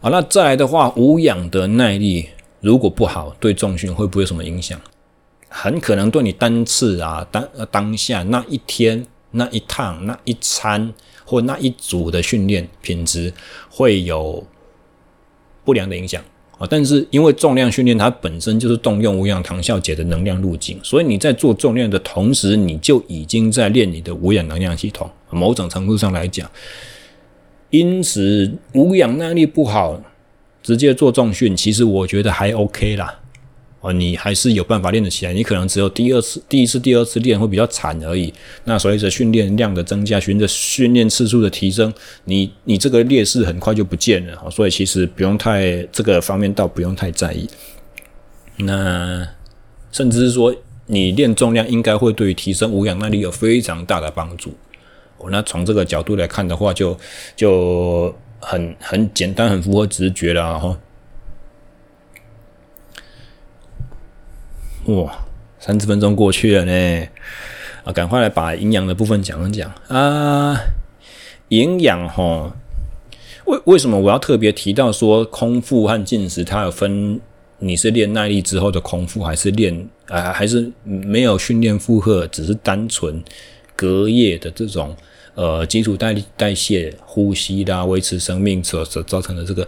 [0.00, 2.28] 好，那再来的话，无氧的耐力。
[2.60, 4.78] 如果不好，对重训会不会有什么影响？
[5.48, 10.92] 很可能对你单次啊，当当下那一天、那一趟、那一餐
[11.24, 13.32] 或那一组的训练品质
[13.68, 14.44] 会有
[15.64, 16.22] 不良的影响
[16.58, 16.66] 啊。
[16.68, 25.10] 但是因为重量训练它本身就是动用无氧糖酵解的能量路径，所以你在做重量的同时，你就已经在练你的无氧能量系统。
[25.30, 26.50] 某种程度上来讲，
[27.70, 30.00] 因此无氧耐力不好。
[30.62, 33.18] 直接做重训，其实我觉得还 OK 啦，
[33.80, 35.32] 哦，你还是有办法练得起来。
[35.32, 38.32] 你可能只有第二次、第一次、第二次练会比较惨而已。
[38.64, 41.92] 那随着训练量的增加，随着训练次数的提升，
[42.24, 44.50] 你你这个劣势很快就不见了。
[44.50, 47.48] 所以其实不用太这个方面倒不用太在意。
[48.56, 49.26] 那
[49.90, 50.54] 甚至是说，
[50.86, 54.50] 你练重量应该会对于提升无氧耐力有非常大的帮助。
[55.18, 56.98] 哦，那从这个角度来看的话，就
[57.34, 58.14] 就。
[58.42, 60.74] 很很简单，很符合直觉了哈。
[64.86, 65.26] 哇，
[65.58, 67.08] 三十分钟过去了呢，
[67.84, 70.56] 啊，赶快来把营养的部分讲一讲啊。
[71.48, 72.56] 营养哈，
[73.46, 77.20] 为为什么我要特别提到说空腹和进食，它有分？
[77.62, 80.32] 你是练耐力之后的空腹，还是练啊？
[80.32, 83.22] 还是没有训练负荷，只是单纯
[83.76, 84.96] 隔夜的这种？
[85.34, 89.66] 呃，基础代代谢、呼吸啦，维持生命所所造成的这个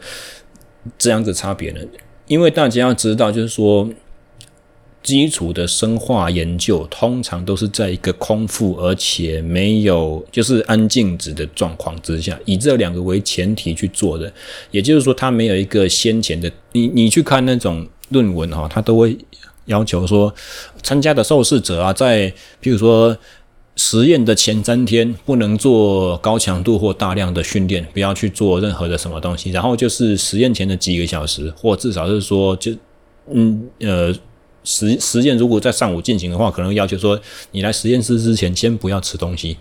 [0.99, 1.81] 这样子差别呢？
[2.27, 3.89] 因为大家要知道，就是说，
[5.03, 14.33] 基础的生化研究通常都是在一个空腹而且没有就是安静止的状况之下，以这两个为前提去做的。
[14.71, 19.17] 也就是说，它没有一个先前的，你你去看那种论文哈，它都会
[19.67, 20.33] 要求说，
[20.83, 22.31] 参加的受试者啊，在
[22.63, 23.17] 譬如说。
[23.75, 29.51] 实验的前三天不能做高强度或大量的训练，不要去做任何的什么东西。
[29.51, 32.71] 然后就是实验前的几个小时，或至少是说，就
[33.33, 34.15] 嗯呃
[34.65, 37.21] 实实验如果在上午进行的话，可能要求说
[37.51, 39.57] 你来实验室之前先不要吃东西。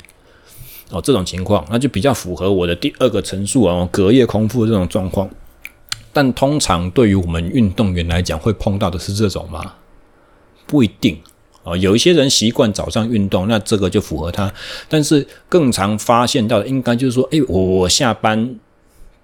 [0.90, 5.30] 哦，这种情况那就比较符合我的第二个陈述哦，隔夜空腹这种状况。
[6.12, 9.76] 但通常对于我们运动员来讲，会碰到的是这种吗？
[10.68, 11.18] 不一定
[11.64, 14.54] 啊，有一些人习惯早上运动，那这个就符合他。
[14.90, 18.56] 但是更常发现到，应该就是说，诶，我我下班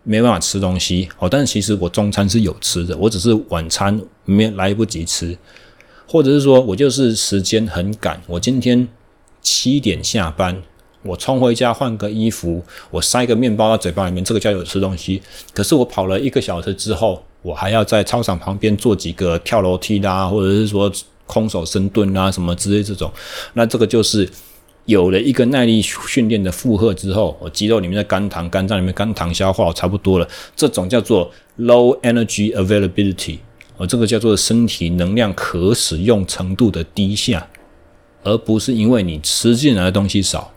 [0.04, 5.38] 没办法吃东西哦，但是其实我中餐是有吃的，我只是晚餐没来不及吃，
[6.08, 8.88] 或者是说我就是时间很赶，我今天
[9.42, 10.62] 七点下班。
[11.04, 15.22] 我冲回家换个衣服，我塞个面包到嘴巴里面，这个叫有吃东西。
[15.54, 20.92] 可是我跑了一个小时之后，我还要在操场旁边做几个跳楼梯啦，或者是说
[21.26, 23.10] 空手深蹲啊什么之类这种。
[23.54, 24.28] 那这个就是
[24.86, 33.38] 有了一个耐力训练的负荷之后，我肌肉里面的肝糖、肝脏里面肝糖消化差不多了，这种叫做 low energy availability，
[33.78, 37.48] 哦，这个叫做身体能量可使用程度的低下，
[38.24, 40.52] 而不是因为你吃进来的东西少。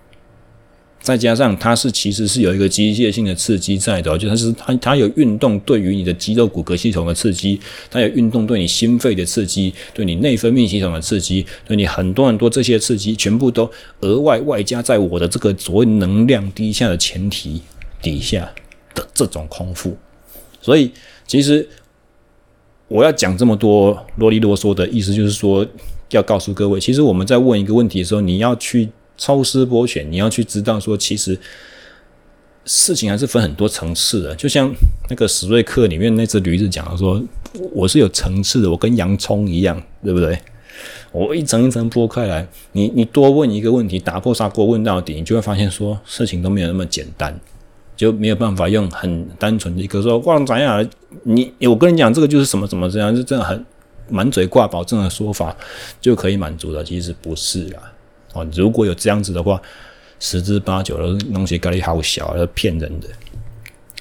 [1.02, 7.58] 再加上它是其实是有一个机械性的刺激在的，就它是它它有运动对于你的肌肉骨骼系统的刺激，
[7.90, 17.62] 它有运动对你心肺的刺激，对你内分泌系统的刺激，对你很多很多这些刺激全部都额外外加在我的这个所谓能量低下的前提
[18.02, 18.52] 底下
[18.94, 19.96] 的这种空腹，
[20.60, 20.92] 所以
[21.26, 21.66] 其实
[22.90, 25.66] 我要讲这么多啰里啰嗦的意思，就是说
[26.10, 28.90] 要告诉各位，其实我们在问一个问题的时候，你要去。
[29.22, 31.38] 抽丝剥茧，你要去知道说，其实
[32.64, 34.34] 事情还是分很多层次的。
[34.34, 34.72] 就像
[35.10, 37.22] 那个史瑞克里面那只驴子讲的说
[37.74, 40.38] ：“我是有层次的，我跟洋葱一样，对不对？
[41.12, 47.38] 我一层一层剥开来，你你多问一个问题，打破砂锅问到底，你就会发现说事情都没有那么简单，
[48.00, 50.88] 就没有办法用很单纯的一个说哇怎样？
[51.24, 53.62] 你我跟你讲这个就是什么什么这样，就这样很
[54.08, 55.54] 满嘴挂保证的说法
[56.00, 57.92] 就可以满足的，其实不是啦。”
[58.32, 59.60] 哦，如果有这样子的话，
[60.18, 63.08] 十之八九的东西概率好小，要骗人的。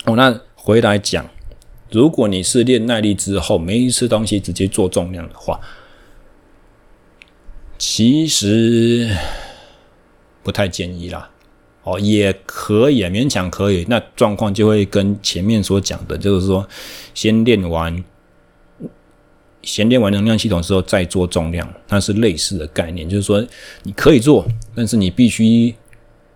[0.06, 1.30] 哦，那回来讲，
[1.92, 5.60] 如果你是练耐力之后没吃东西直接做重量的话，
[7.78, 9.14] 其实
[10.42, 11.29] 不太建议啦。
[11.92, 13.86] 哦，也可以，勉强可以。
[13.90, 16.68] 那状况就会跟前面所讲的，就是说
[17.14, 18.04] 先练完。
[19.62, 23.46] 先练完能量系统之后再做重量，它是类似的概念，就是说
[23.84, 25.76] 你可以做，但是你必须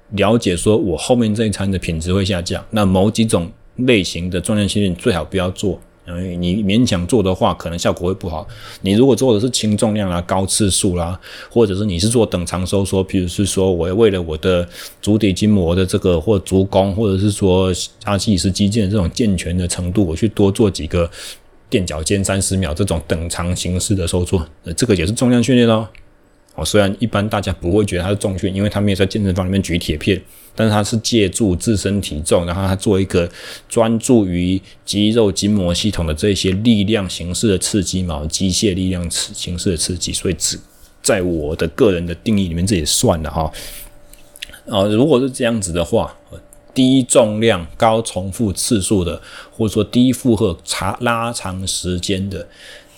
[0.09, 2.63] 了解说，我后面这一餐的品质会下降。
[2.69, 8.47] 那某几种类型的重量训练最好不要做，因为你勉强做的话，可能效果会不好。
[8.81, 14.67] 你如果做的是轻重量啦、高次数啦，或者是你是做等长收缩，比如是说我为了我的
[15.01, 21.09] 足底筋膜的这个或足弓，或者是说阿基里斯肌腱这种健全的程度，我去多做几个。
[21.69, 25.87] 垫脚尖三十秒这种等长形式的收缩，呃，这个也是重量训练哦。
[26.53, 30.21] 哦，虽然一般大家不会觉得它是重训，因为他没有在健身房里面举铁片，
[30.55, 33.29] 但是它是借助自身体重，然后它做一个
[33.67, 40.59] 专注于肌肉筋膜系统的这些力量形式的刺激嘛，机械力量形式的刺激，所以只
[41.01, 43.51] 在我的个人的定义里面，这也算了哈。
[44.65, 46.15] 哦，如果是这样子的话。
[46.75, 52.47] 低重量、高重复次数的，或者说低负荷、长拉长时间的，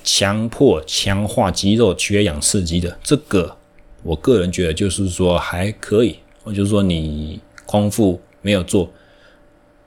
[0.02, 3.58] 强迫强化肌肉缺氧刺激的，这个
[4.02, 6.15] 我个人觉得就是说还可以。
[6.46, 8.91] 我就是说你空腹没有做，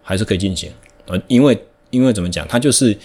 [0.03, 0.71] 还是可以进行。
[1.07, 1.59] 呃，因为
[1.91, 2.97] 因为怎么讲，它就是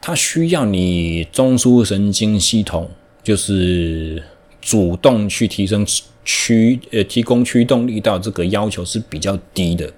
[0.00, 2.90] 它需要你中枢神经系统
[3.22, 4.22] 就是
[4.60, 5.86] 主动去提升。
[6.28, 9.88] 驱呃，提供驱动力道这个要求是比较低的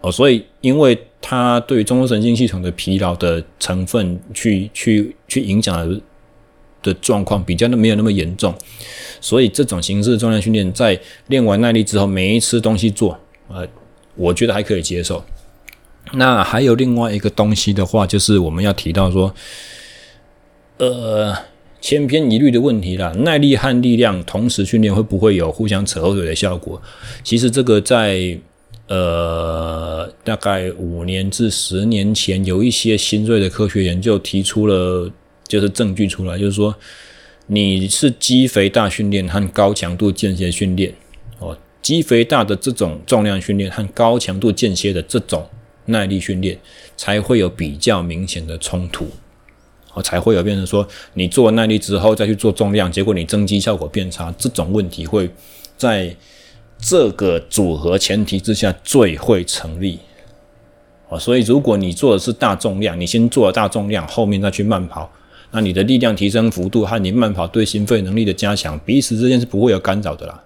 [0.00, 6.00] 哦，所以因为它对中枢神经系统的疲劳的成分去去去影响的
[6.82, 8.54] 的状况比较的没有那么严重，
[9.20, 13.18] 所以这种形式的重量训练在练完耐力之后没吃东西做，
[13.48, 13.66] 呃，
[14.16, 15.24] 我觉得还可以接受。
[16.14, 19.34] 那还有另外一个东西的话，就是我们要提到说，
[20.78, 21.36] 呃。
[21.84, 26.80] 千篇一律的问题啦，耐力和力量同时训练会不会有互相扯后腿的效果？
[27.24, 28.38] 其实这个在
[28.86, 35.10] 呃大概五年至十年前，有一些新锐的科学研究提出了
[35.52, 36.74] 就是证据出来，就是说
[37.46, 40.94] 你是肌肥大训练和高强度间歇训练
[41.40, 45.46] 哦，肌肥大的这种重量训练和高强度间歇的这种
[45.84, 46.58] 耐力训练
[46.96, 49.06] 才会有比较明显的冲突。
[49.92, 55.28] 哦，才会有变成说，你做耐力之后再去做重量，结果你增肌效果变差，这种问题会
[55.76, 56.16] 在
[56.78, 59.98] 这个组合前提之下最会成立。
[61.10, 65.12] 哦，所以如果你做的是大重量，你先做了大重量，后面再去慢跑，
[65.52, 70.42] 那你的力量提升幅度和你慢跑对心肺能力的加强，彼此之间是不会有干扰的啦。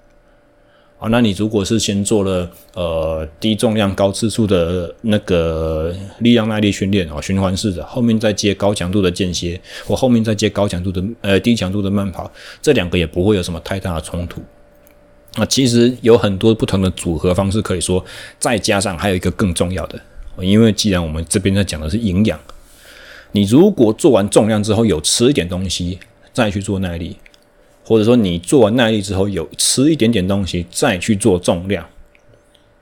[0.99, 12.31] 好，那你如果是先做了呃低重量高次数的那个力量耐力训练哦，循环式的，后面再接高强度的间歇，或后面再接高强度的呃低强度的慢跑，
[12.63, 14.43] 这两个也不会有什么太大的冲突。
[15.37, 18.03] 那其实有很多不同的组合方式可以说，
[18.39, 20.01] 再加上还有一个更重要的，
[20.41, 22.41] 因为既然我们这边在讲的是营养，
[23.37, 25.99] 你如果做完重量之后有吃一点东西，
[26.33, 27.15] 再去做耐力。
[27.85, 31.87] 或者说你做完耐力之后有吃一点点东西再去做重量，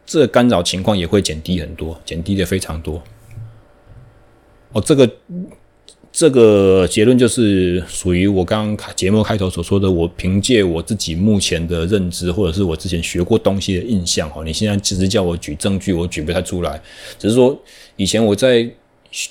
[0.06, 3.02] 这个干扰情况也会减低很多，减低的非常多。
[4.70, 5.10] 哦，这个
[6.12, 14.30] 这个结论就是属于我刚刚节目开头所说的，我凭借我自己目前的认知或者是我之前学过东西的印象。
[14.30, 16.80] 哈，你现在其实叫我举证据，我举不太出来，
[17.18, 17.60] 只是说
[17.96, 18.72] 以前我在。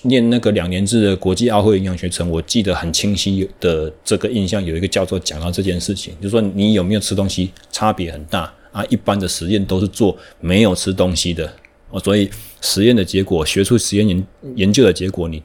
[0.03, 8.81] 念那个两年制的国际奥会营养学程，我记得很清晰的这个印象，有一个教授讲到这件事情，就是说你有没有吃东西差别很大啊。
[8.86, 11.51] 一般的实验都是做没有吃东西的
[11.89, 12.29] 哦，所以
[12.61, 15.43] 实验的结果，学术实验研研究的结果，你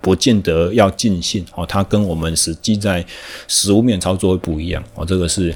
[0.00, 1.66] 不见得要尽信哦。
[1.66, 3.04] 它跟我们实际在
[3.46, 5.04] 食物面操作会不一样哦。
[5.04, 5.54] 这个是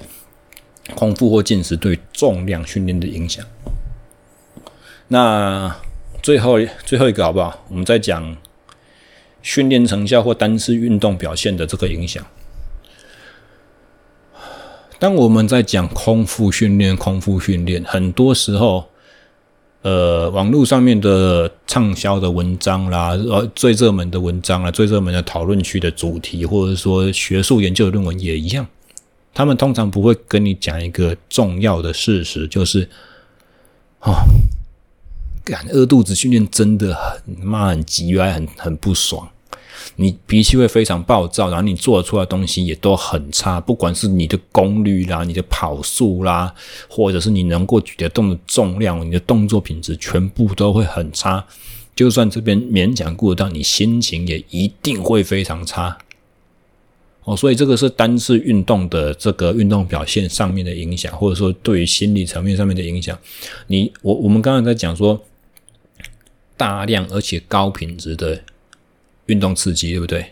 [0.94, 3.42] 空腹或进食对重量训练的影响。
[5.08, 5.74] 那。
[6.22, 7.64] 最后最后一个好不好？
[7.68, 8.36] 我们再讲
[9.40, 12.24] 训练成效或单次运动表现的这个影响。
[14.98, 18.88] 当我们在讲空腹训练，空腹训练，很多时候，
[19.82, 28.66] 呃，网络上面的畅销的文章啦，呃，最热门的文章啦，最热门的讨论区的主题，或者说学术研究的论文也一样，
[29.32, 32.88] 他们通常不会跟你讲一个重要的事实，就是，
[34.00, 34.12] 哦。
[35.70, 39.28] 饿肚子训练真的很妈很急歪，很很不爽。
[39.96, 43.60] 你脾气会非常暴躁，然后你做出来的东西也都很差。
[43.60, 46.54] 不管是你的功率啦、你的跑速啦，
[46.88, 51.44] 或者是你能够举得动的重量，你的动作品质全部都会很差。
[51.96, 55.98] 就算这边勉强顾得到，你心情也一定会非常差。
[57.24, 63.18] 哦，所以这个是单次运动的这个运动表现上面的影响，或者说对于心理层面上面的影响。
[63.66, 65.20] 你我我们刚刚在讲说。
[66.58, 68.42] 大量而且高品质的
[69.26, 70.26] 运动刺激，对不对？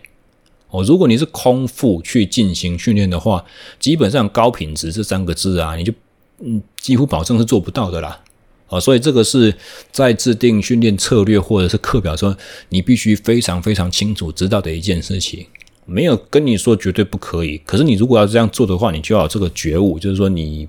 [0.70, 3.45] 哦，如果你是空腹去进行训练的话，
[3.79, 5.93] 基本上高品质这三个字啊，你就
[6.41, 8.20] 嗯几乎保证是做不到的啦。
[8.68, 9.55] 哦，所以这个是
[9.93, 12.35] 在制定训练策略或者是课表的时候，
[12.70, 15.47] 你必须非常非常清楚知道的一件事情。
[15.85, 20.68] 没有跟你说绝对不可以，可是你如果要这样做的话，你就要有这个觉悟，就是说你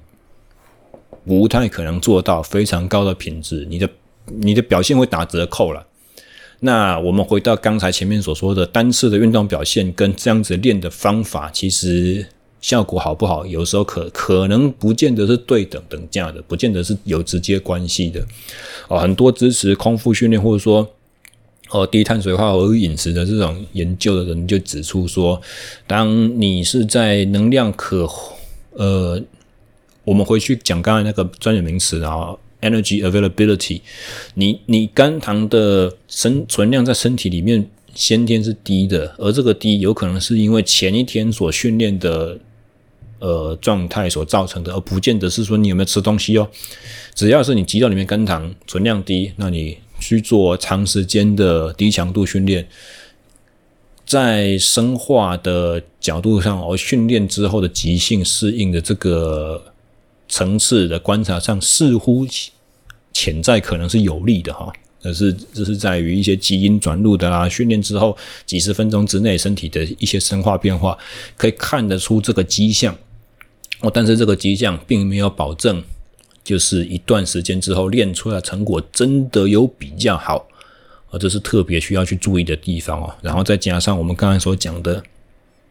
[1.25, 3.89] 不太可能做到非常高的品质，你的。
[4.27, 5.85] 你的表现会打折扣了。
[6.59, 12.25] 那我们回到刚才前面所说的单次的运动表现跟这样子练的方法，其实
[12.59, 18.25] 效果好不好，有时候可可能不见得是对等等价的，不见得是有直接关系的。
[18.87, 20.89] 哦，很多支持空腹训练或者说
[21.69, 25.39] 哦低碳水化合物饮食的这种研究的人就指出说，
[25.85, 28.09] 当你是在能量可
[28.71, 29.21] 呃，
[30.03, 32.35] 我们回去讲刚才那个专业名词啊。
[32.59, 33.81] Energy availability，
[34.33, 42.35] 你你肝糖的生存量在身体里面先天是低的，而这个低有可能是因为前一天所训练的
[43.19, 46.49] 呃状态所造成的，而不见得是说你有没有吃东西哦。
[47.13, 52.67] 只要是你肌肉里面肝糖存量低，那你去做长时间的低强度训练，
[54.03, 59.73] 在生化的角度上，而训练之后的急性适应的这个。
[60.27, 62.27] 层次的观察上，似乎
[63.13, 64.71] 潜在可能是有利的哈，
[65.01, 68.15] 可是这是在于一些基因转录的啊，训练之后
[68.45, 70.97] 几十分钟之内身体的一些生化变化，
[71.35, 72.95] 可以看得出这个迹象
[73.79, 73.91] 哦。
[73.91, 75.83] 但是这个迹象并没有保证，
[76.43, 80.47] 就是一段时间之后练出来成果真的有比较好，
[81.09, 83.15] 而这是特别需要去注意的地方哦。
[83.21, 85.01] 然后再加上我们刚才所讲的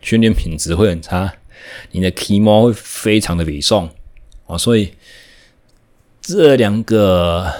[0.01, 1.33] 训练品质会很差，
[1.93, 3.89] 你的体毛会非常的萎缩。
[4.47, 4.93] 啊，所以
[6.21, 7.53] 这两个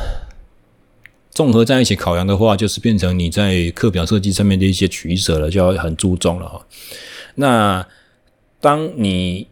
[1.31, 6.67] 综合在一起考量的话，就是变成你在课表设计上面的一些取舍了，就要很注重了哈。
[7.35, 7.87] 那
[8.61, 9.49] 当你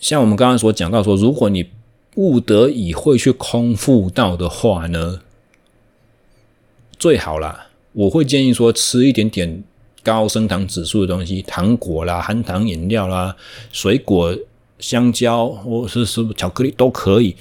[0.00, 1.70] 像我们刚刚所讲到说，如果你
[2.10, 5.20] 不得已会去空腹到的话呢，
[6.98, 9.62] 最好啦，我会建议说吃一点点
[10.02, 13.36] 高升糖指数的东西，糖果啦、含糖饮料啦、
[13.70, 14.34] 水果。
[14.78, 17.36] 香蕉或是是巧克力都可以，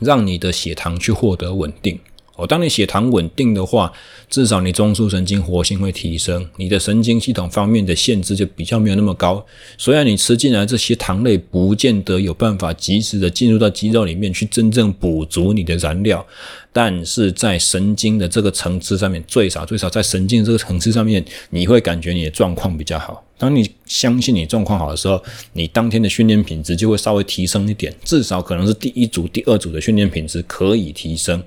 [0.00, 1.98] 让你的血糖去获得稳定。
[2.36, 3.90] 哦，当你血糖稳定的话，
[4.28, 9.44] 至少你中枢神经活性会提升，你的神经系统方面的限制就比较没有那么高。
[9.78, 16.24] 虽然你吃进来这些糖类，不见得有办法及时的进入到肌肉里面去真正补足你的燃料，
[16.72, 23.24] 但是在神经的这个层次上面，最少最少在神经这个层次上面，你会感觉你的状况比较好。
[23.38, 25.22] 当你相信你状况好的时候，
[25.52, 31.42] 你当天的训练品质就会稍微提升一点，至少可能是第一组、第二组的训练品质可以提升。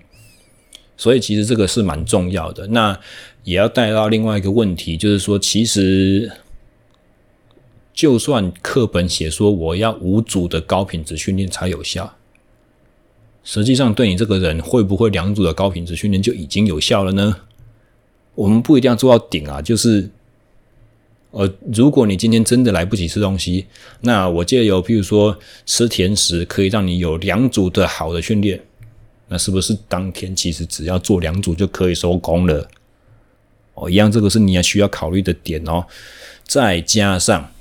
[1.00, 2.68] 所以其实这个是蛮重要的。
[2.68, 3.00] 那
[3.46, 6.30] 也要带到另外一个问题，就是说，其实
[7.94, 12.18] 就算课本写说我要五组的高品质训练才有效，
[13.46, 17.38] 实际上对你这个人会不会两组的高品质训练就已经有效了呢？
[18.36, 20.10] 我们不一定要做到顶啊，就是
[21.32, 23.68] 呃，如果你今天真的来不及吃东西，
[24.02, 28.60] 那我借由譬如说吃甜食可以让你有两组的好的训练。
[29.30, 32.68] 那是不是当天其实只要做两组就可以收工了？
[33.76, 35.86] 哦，一样，这个是你要需要考虑的点哦。
[36.44, 37.52] 再加上，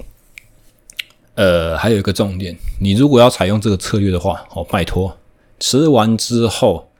[1.35, 5.17] 呃，还有一个重点，你如果要采用这个策略的话，哦，拜托，
[5.61, 6.91] 吃完之后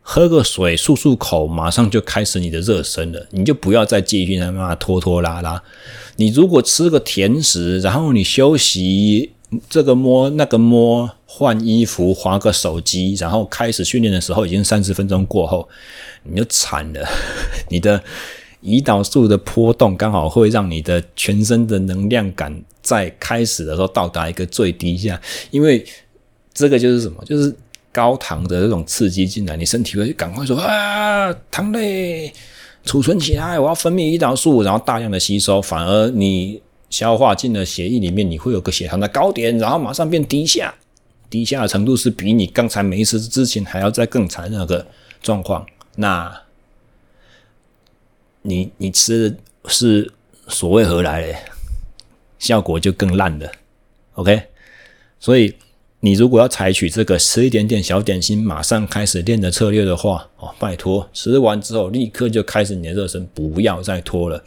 [0.00, 5.62] 喝个水漱漱口，马上就开始你的热身了，你就不要再继续在那拖拖拉拉。
[6.16, 9.32] 你如果吃个甜食，然后你休息。
[9.70, 15.68] 这个摸那个摸，换衣服，划个手机，然后开始训练的时候，已经三十分钟过后，
[16.22, 17.06] 你就惨了。
[17.68, 18.02] 你的
[18.62, 25.20] 胰岛素的波动刚好会让你的全身的能量感在开始的时候到达一个最低下，
[25.50, 25.84] 因为
[26.54, 27.22] 这个就是什么？
[27.26, 27.54] 就是
[27.92, 32.32] 高糖的这种刺激进来，你身体会赶快说啊，糖类
[32.84, 36.62] 储存起来，我要分泌胰岛素，然后大量的吸收，反而你。
[36.90, 40.74] 消化进了血液里面，你会有个血糖的高点，然后马上变低下，
[41.30, 44.86] 低下的程度是比你刚才没吃之前还要再更惨那个
[45.22, 45.66] 状况。
[45.96, 46.42] 那
[48.42, 50.12] 你你吃的是
[50.48, 51.38] 所谓何来的？
[52.38, 53.50] 效果就更烂了。
[54.14, 54.40] OK，
[55.18, 55.52] 所以
[55.98, 64.42] 你如果要采取这个吃一点点小点心，马上开始练的策略的话，哦，拜托，吃完之后立刻就开始你的热身，不要再拖了。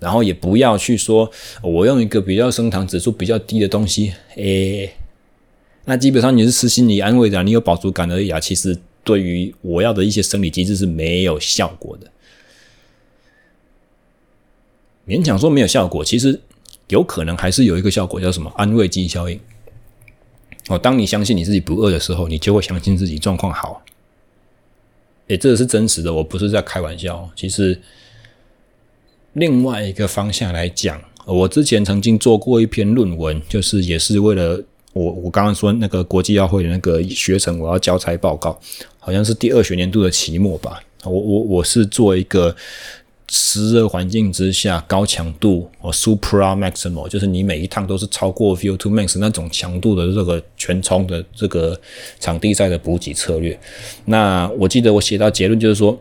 [0.00, 1.30] 然后也不要去说，
[1.62, 4.92] 我用一个比较升糖指数比较低的东西，诶，
[5.84, 8.38] 那基本上你是吃心理安慰的，你有饱足感而已啊。
[8.38, 12.10] 其实对于我要的一些生理机制是没有效果的。
[15.06, 16.40] 勉强说没有效果，其实
[16.88, 19.40] 有可能还是有一个效果，叫什么安慰剂效应。
[20.68, 23.82] 哦，当你相信你自己不饿的时候，你就会相信自己状况好。
[25.28, 27.30] 诶，这个是真实的，我不是在开玩笑。
[27.34, 27.80] 其实。
[29.34, 34.60] 另外一个方向来讲，我之前曾经做过一篇论文，就是也是为了
[34.92, 38.58] 我我刚刚说那个国际奥会的那个学程，我要交差报告，
[38.98, 40.82] 好像是第二学年度的期末吧。
[41.04, 42.54] 我我我是做一个
[43.28, 51.78] 湿热环境之下高强度哦，supra maximal，就是你每一趟都是超过 VO2 max 那种强度的这个全冲的这个
[52.18, 53.58] 场地赛的补给策略。
[54.06, 55.98] 那我记得我写到结论就是说。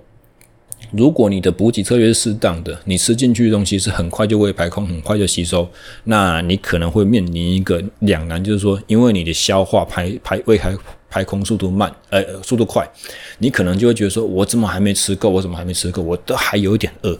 [0.92, 5.70] 如果你的补给策略是适当的，你吃进去的东西是很快就会排空，很快就吸收，
[6.06, 10.76] 那你可能会面临一个两难，就是说，因为你的消化排排胃排
[11.10, 12.90] 排空速度慢，呃，速度快，
[13.38, 15.30] 你可能就会觉得说，我怎么还没吃够？
[15.30, 16.02] 我怎么还没吃够？
[16.02, 17.20] 我都还有一点饿。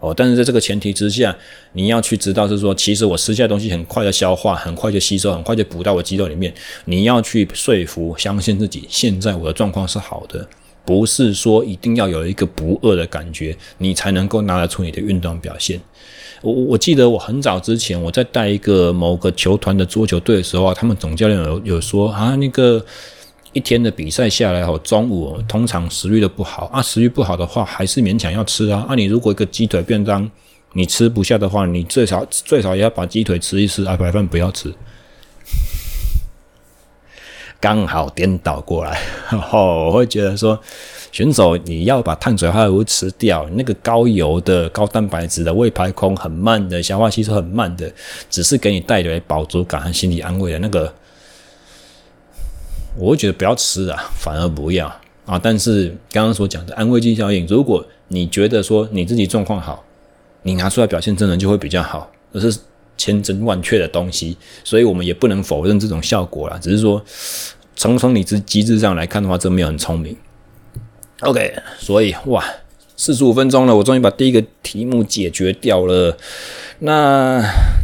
[0.00, 1.36] 哦，但是在这个前提之下，
[1.74, 6.52] 你要去知道是说，其实我吃下的东西很快的消化，很快就吸收，很快就补到我肌肉里面。
[6.86, 10.46] 你要去说服、相信自己，现在我的状况是好的。
[10.84, 15.80] 不是说一定要有一个不饿的感觉，你才能够拿得出你的运动表现。
[16.42, 22.84] 我我记得我很早之前我在带一个某个球团的桌球队的时候啊，他们总教练有有说啊，那个
[23.52, 28.84] 一天的比赛下来后，中午通常食欲都不好啊，食欲不好的话还是勉强要吃啊。
[28.88, 30.28] 啊，你如果一个鸡腿便当
[30.72, 34.72] 你吃不下的话，你最少最少也要把鸡腿吃一吃啊，白饭不要吃。
[37.62, 39.00] 刚好颠倒过来，
[39.52, 40.58] 哦，我会觉得说，
[41.12, 47.88] 选手你要把碳水化合物吃掉，那个高油的、高蛋白质的、胃排空很慢的、消化吸收很慢的，
[48.28, 50.92] 只是给你带来饱足感和心理安慰的那个，
[52.98, 54.88] 我会觉得不要吃啊，反而不要
[55.24, 55.38] 啊。
[55.40, 59.84] 但是刚刚所讲的安慰剂效应，如果你觉得说你自己状况好，
[60.42, 62.58] 你拿出来表现真的就会比较好，这是
[63.02, 67.02] 千真万确的东西，所以我们也不能否认这种效果啦，只是说。
[67.74, 70.14] 从从你这机制上来看的话，这没有很聪明。
[71.20, 72.44] OK，所以哇，
[72.96, 76.16] 四十五分钟了，我终于把第一个题目解决掉了。
[76.80, 77.42] 那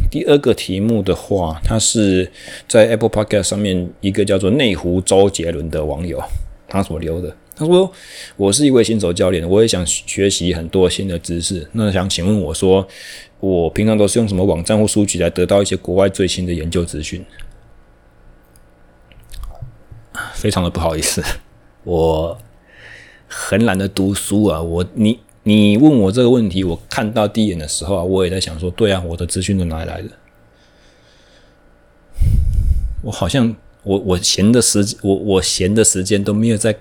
[0.09, 2.31] 第二个题目的话，它是
[2.67, 6.21] 在 Apple Podcast 上面一个叫做内湖周杰伦的网友
[6.67, 7.35] 他所留的。
[7.55, 7.91] 他说
[8.37, 11.67] ：“我是一位新手教练，我也想学习很多新的知识。
[11.73, 12.87] 那想请问我说，
[13.39, 17.25] 我平常都是用什么网站或书籍来得到一些国外最新的研究资讯？”
[20.33, 21.23] 非常的不好意思，
[21.83, 22.37] 我
[23.27, 24.61] 很懒得读书啊。
[24.61, 30.09] 我你你问我这个问题，我看到第一眼的时候啊，我也在想说，对啊，我的资讯都哪里来的？
[33.03, 36.77] 我好像我我闲的时我我闲的时间都没有在。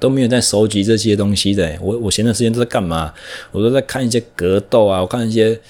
[0.00, 3.14] 都没有在收集这些东西的，我我闲的时间都在干嘛？
[3.52, 5.60] 我都在看一些格斗啊，我看一些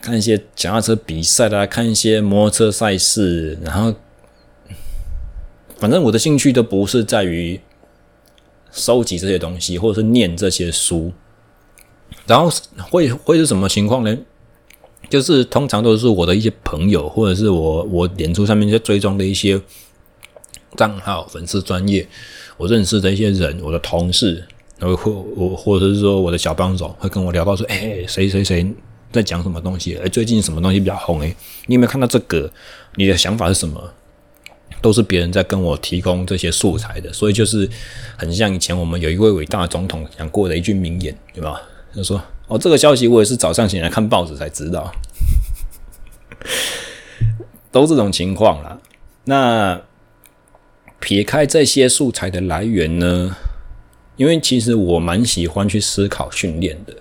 [0.00, 3.94] 看一些脚踏车比赛啊，看一些摩托车赛事，然后
[5.78, 7.58] 反正我的兴趣都不是在于
[8.70, 11.12] 收集这些东西，或者是念这些书。
[12.26, 12.52] 然后
[12.90, 14.16] 会会是什么情况呢？
[15.08, 19.60] 就是通常都是我的一些朋友，或者是我我脸书上面在追踪的一些
[20.76, 22.06] 账号、粉丝专业。
[22.60, 24.44] 我认识的一些人，我的同事，
[24.78, 28.70] 然后或我或者是说我的小帮手，会跟我聊到说，哎、谁谁谁
[29.10, 29.96] 在讲什么东西？
[29.96, 31.22] 哎，最近什么东西比较红？
[31.22, 31.34] 哎，
[31.64, 32.50] 你有没有看到这个？
[32.96, 33.82] 你的想法是什么？
[34.82, 37.66] 都是别人在跟我提供这些素材的，所以就是
[38.18, 41.62] 很像以前我们有一位伟大总统讲过的一句名言，对吧？
[41.94, 44.92] 他说：“哦，这个消息我也是早上醒来看报纸才知道。
[47.72, 48.78] ”都这种情况啦。
[49.24, 49.80] 那。
[51.00, 53.34] 撇开这些素材的来源呢，
[54.16, 56.94] 因为其实我蛮喜欢去思考训练的。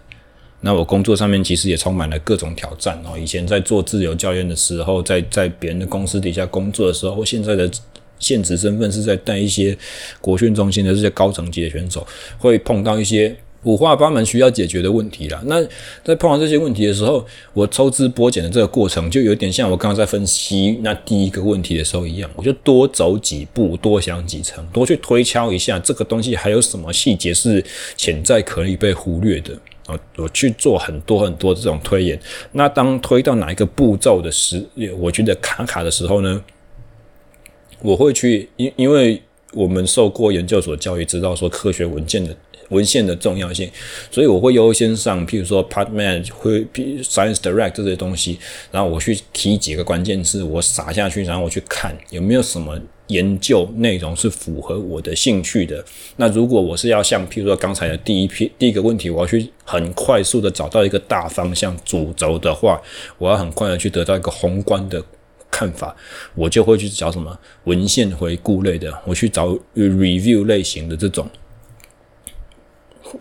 [0.61, 3.17] 那我工作上面其实也充满了各种挑战哦。
[3.17, 7.69] 以前在做自由教练的时候，在在别人的公司底下工作的时候，现在的
[8.17, 9.77] 现职身份是在带一些
[10.19, 13.35] 国训中心的这些高层级的选手，会碰到一些。
[13.64, 15.41] 五花八门需要解决的问题啦。
[15.45, 15.62] 那
[16.03, 22.30] 在碰到这些问题的时候，我抽丝剥茧的这个过程，就有点像我刚刚在分析那第一个问题的时候一样。
[22.36, 27.62] 我就多走几步，多想几层，多去推敲一下这个东西还有什么细节是
[27.97, 29.53] 潜在可以被忽略的
[29.88, 29.99] 啊。
[30.16, 32.18] 我去做很多很多这种推演。
[32.53, 34.66] 那当推到哪一个步骤的时，
[34.97, 36.41] 我觉得卡卡的时候呢，
[37.82, 42.34] 我会去因因为我们受过研究所教育，知道说科学文件的。
[42.70, 43.70] 文献的重要性，
[44.09, 46.65] 所以我会优先上，譬如说 PubMed 会
[47.03, 48.39] Science Direct 这些东西，
[48.72, 55.84] 然后我去提几个关键字，我撒下去，然后我去看有没有什么研究内容是符合我的兴趣的。
[56.17, 62.80] 那如果我是要像譬如说刚才的第一批第一个问题，我要去很快速的找到一个大方向主轴的话，
[63.17, 65.03] 我要很快的去得到一个宏观的
[65.49, 65.95] 看法，
[66.36, 71.28] 我就会去找什么文献回顾类的，我去找 review 类型的这种。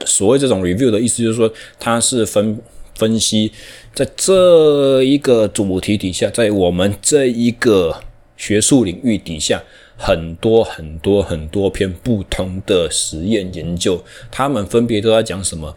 [0.04, 2.60] 所谓这种 review 的意思，就是说它是分
[2.94, 3.52] 分析，
[3.94, 8.02] 在这一个主题底下，在我们这一个
[8.36, 9.62] 学术领域底下，
[9.96, 15.74] 很多很多很多篇不同的实验研究，他们分别都在讲什么。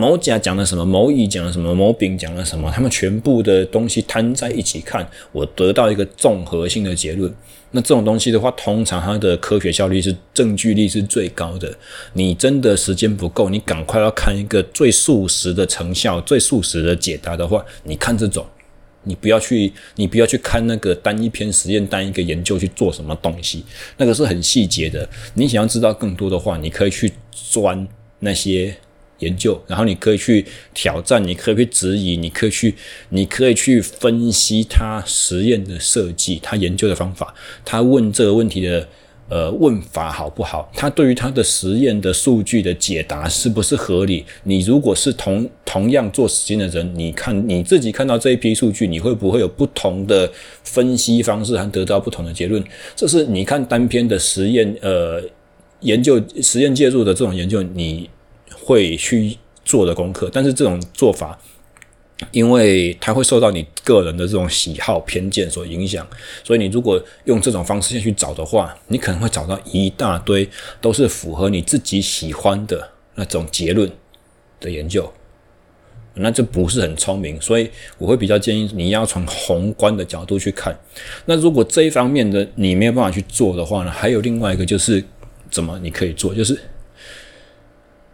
[0.00, 7.30] 某甲讲了什么，某乙讲了什么，某丙讲了什么，他们全部的东西摊在一起看，我得到一个综合性的结论。
[7.72, 11.70] 那这种东西的话，通常它的科学效率是证据力是最高的。
[12.14, 18.44] 你真的时间不够，你赶快要看一个最速食的成效、最速食的解答的话，你看这种，
[19.04, 23.62] 你不要去，你不要去看那个单一篇实验、单一个研究去做什么东西，
[23.98, 25.06] 那个是很细节的。
[25.34, 27.86] 你想要知道更多的话，你可以去钻
[28.20, 28.74] 那些。
[29.20, 30.44] 研究，然后你可以去
[30.74, 32.74] 挑战，你可以去质疑，你可以去，
[33.10, 38.88] 你可以去分析他实验的设计，他研究的方法，他问这个问题的
[39.28, 40.70] 呃问法好不好？
[40.74, 44.24] 他对于他的实验的数据的解答是不是合理？
[44.44, 50.30] 你如果是同同样做实验的人，你看你自己看到这一批数据，你会不会有不同的
[50.64, 52.62] 分析方式，还得到不同的结论？
[52.96, 55.22] 这是你看单篇的实验呃
[55.80, 58.08] 研究实验介入的这种研究，你。
[58.62, 61.38] 会去做的功课，但是这种做法，
[62.32, 66.06] 因为它会受到你个人的这种喜好偏见所影响，
[66.44, 70.48] 所以你如果用这种方式先去找的话，你可能会找到一大堆
[70.80, 73.90] 都是符合你自己喜欢的那种结论
[74.60, 75.10] 的研究，
[76.14, 80.78] 那这不是很聪明，所以我会比较建议你要从宏观的角度去看。
[81.24, 85.02] 那如果这一方面的你没有办法去做的话呢，还有另外一个就是
[85.50, 86.58] 怎么你可以做，就是。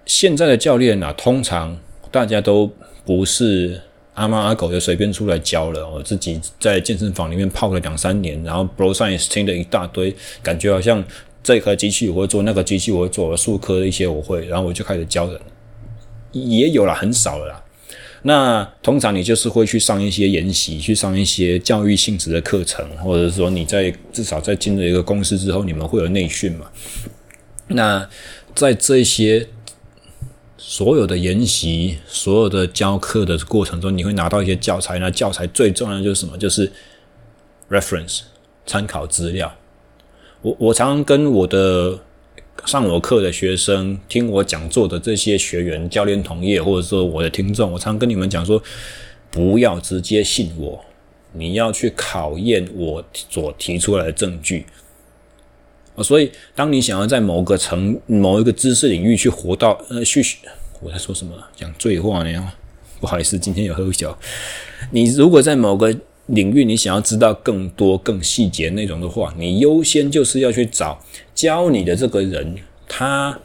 [0.07, 1.77] 现在的教练啊，通常
[2.13, 2.71] 大家都
[3.05, 3.81] 不是
[4.15, 5.89] 阿猫阿狗就随便出来教了。
[5.91, 11.05] 我自己在健身房里面泡了两三年，然后 Bro Science 听了一大堆，感觉好像
[11.43, 15.41] 这颗机器我会做，那个机器我会做，数科的一些我会，然后我就开始教人。
[16.31, 17.65] 也有了，很少了。
[18.23, 26.71] 那通常你就是会去上一些研习，去上一些教育性质的课程，或者说你在至少在进入一个公司之后，你们会有内训嘛？
[27.67, 28.09] 那。
[28.55, 29.47] 在这些
[30.69, 34.99] 所有的研习、所有的教课的过程中，你会拿到一些教材。
[34.99, 36.37] 那教材最重要的就是什么？
[36.37, 36.73] 就是
[37.71, 38.23] reference
[38.67, 39.55] 参考资料。
[40.43, 41.97] 我我常跟我的
[42.65, 48.61] 上我课的学生、听我讲座的这些学员、教练同业，或者说我的听众，我常跟你们讲说，
[49.31, 50.85] 不要直接信我，
[51.33, 54.67] 你要去考验我所提出来的证据。
[56.03, 60.23] 所以，当你想要在某个层、某一个知识领域去活到呃，去
[60.81, 61.33] 我在说什么？
[61.57, 62.53] 讲醉话呢？
[63.01, 64.17] 不好意思，今天有喝酒。
[64.91, 65.95] 你如果在某个
[66.27, 71.03] 领域，你想要知道更多、更细节内容的话，你优先就是要去找
[71.35, 73.39] 教你的这个人，他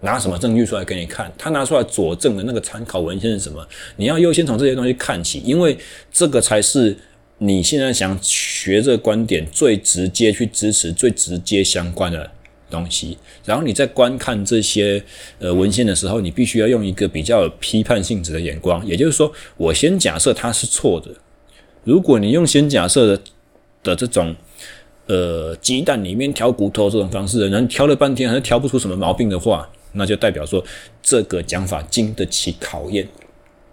[0.00, 1.32] 拿什么证据出来给你看？
[1.38, 3.64] 他拿出来佐证的那个参考文献是什么？
[3.96, 5.78] 你要优先从这些东西看起，因为
[6.12, 6.96] 这个才是。
[7.44, 12.30] 你现在想学这个观点，最直接去支持最直接相关的
[12.70, 13.18] 东西。
[13.44, 15.02] 然后你在观看这些
[15.40, 18.86] 呃文献的时候，你必须要用一个比较有批判性质的眼光。
[18.86, 21.10] 也就是说，我先假设它是错的。
[21.82, 23.22] 如果你用先假设的
[23.82, 24.32] 的这种
[25.08, 30.64] 呃鸡蛋里面挑骨头这种方式，人挑了半天还是挑不出什么毛病的话，那就代表说
[31.02, 33.08] 这个讲法经得起考验。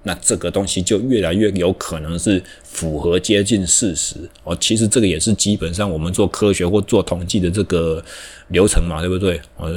[0.04, 4.56] 那这个东西就越来越有可能是符合接近事实哦。
[4.60, 8.04] 其实这个也是基本上我们做科学或做统计的这个
[8.48, 9.40] 流程嘛，对不对？
[9.58, 9.70] 我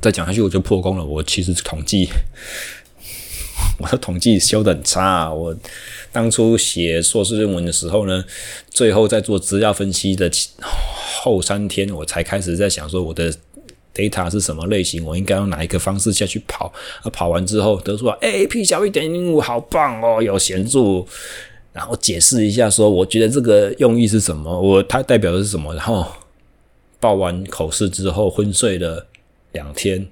[0.00, 1.04] 再讲下去我就破功了。
[1.04, 2.08] 我其实统计，
[3.78, 5.32] 我的统计修得很差。
[5.32, 5.56] 我
[6.10, 8.24] 当初写硕士论文的时候呢，
[8.68, 10.30] 最后在做资料分析的
[11.22, 13.32] 后三天，我才开始在想说我的。
[13.96, 15.02] Data 是什么类型？
[15.02, 16.70] 我应该用哪一个方式下去跑？
[17.02, 21.06] 啊，跑完之后得出来，哎，p 小于等于零五，好棒哦，有显著。
[21.72, 24.60] 然后解释一下说，我觉得这个用意是什么？
[24.60, 25.74] 我它代表的是什么？
[25.74, 26.06] 然后
[26.98, 29.06] 报完口试之后，昏睡了
[29.52, 30.06] 两天，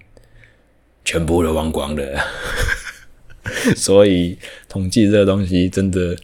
[1.06, 2.02] 全部都忘光了。
[3.74, 4.36] 所以
[4.68, 6.14] 统计这个东西，真的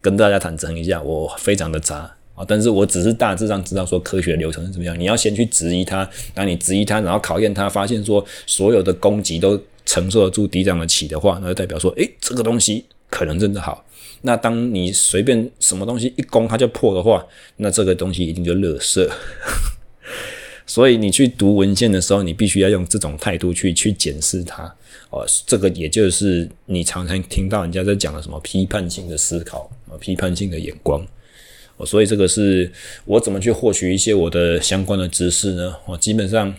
[0.00, 2.15] 跟大家坦诚一下，我非常的渣。
[2.36, 2.44] 啊！
[2.46, 4.96] 但是我只是大致上知道说科学流程是怎么样。
[5.00, 13.84] 你要先去质疑它，当你质疑它，然后考验它，发现说所有的攻击都承受得住抵挡得起的话，那就代表说，诶，这个东西可能真的好。
[14.22, 17.24] 那当你随便什么东西一攻它就破的话，
[17.56, 19.10] 那这个东西一定就乐色。
[20.66, 24.64] 所以你去读文献的时候，你必须要用这种态度去去检视它。
[25.10, 29.70] 哦，这个也就是你常常听到人家在讲的什么批判性的思考，
[30.00, 31.06] 批判性的眼光。
[31.84, 32.70] 所以这个是
[33.04, 35.76] 我怎么去获取一些我的相关的知识呢？
[35.86, 36.54] 我基本上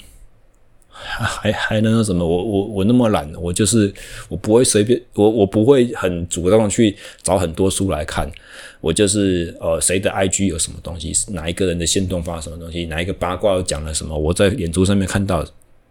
[0.89, 2.28] 还还能有什么？
[2.28, 3.91] 我我我那么懒，我就是
[4.30, 8.32] 我不会随便，我我不会很主动去找很多书来看。
[8.80, 15.45] 我就是呃，谁的 IG 有什么东西，哪一个人的限动发什么东西，哪一个八卦又讲了什么，我在脸书上面看到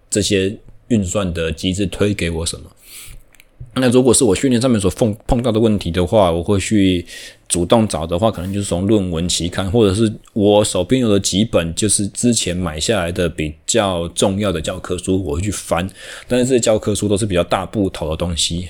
[0.08, 0.56] 这些
[0.88, 2.70] 运算的机制推给我什么。
[3.78, 7.04] 那如果是我训练上面所碰碰到的问题的话，我会去
[7.46, 15.86] 主动找的话，可能就是从论文期刊，或者是我手边有的几本，就是之前买下来的比较重要的教科书，我会去翻。
[16.26, 18.68] 但是这些教科书都是比较大部头的东西，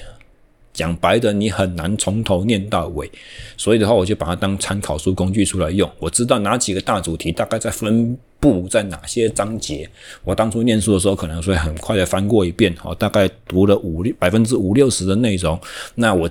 [0.72, 3.08] 讲白的，你很难从头念到尾。
[3.56, 5.88] 所以的话，我就把它当参考书工具出来用。
[6.00, 8.18] 我知道哪几个大主题，大概在分。
[8.52, 9.88] 不在哪些章节？
[10.24, 15.58] 我当初念书的时候，可能会很快的翻过一遍，好，大概读了五六百分之五六十的内容。
[15.94, 16.28] 那我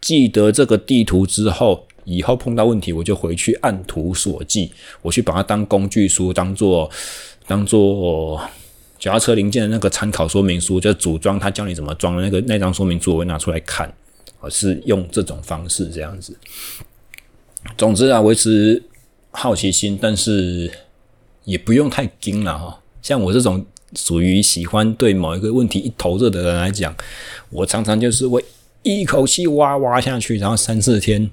[0.00, 4.70] 记得这个地图之后，以后碰到问题，我就回去按图索骥，
[5.02, 6.90] 我去把它当工具书，当做
[7.46, 8.40] 当做
[8.98, 13.92] 脚踏车零件的那个参考说明书，就组装他教你怎么装的那个那张说明书，我会拿出来看。
[14.40, 16.36] 我是用这种方式这样子。
[17.76, 18.82] 总之啊，维持
[19.30, 20.70] 好奇心，但是。
[21.48, 23.64] 也不用太精了哈，像我这种
[23.96, 26.94] 属于喜欢对某一个问题一头热的人来讲，
[27.48, 28.44] 我常常就是会
[28.82, 31.30] 一口气挖挖下去，然后三四天，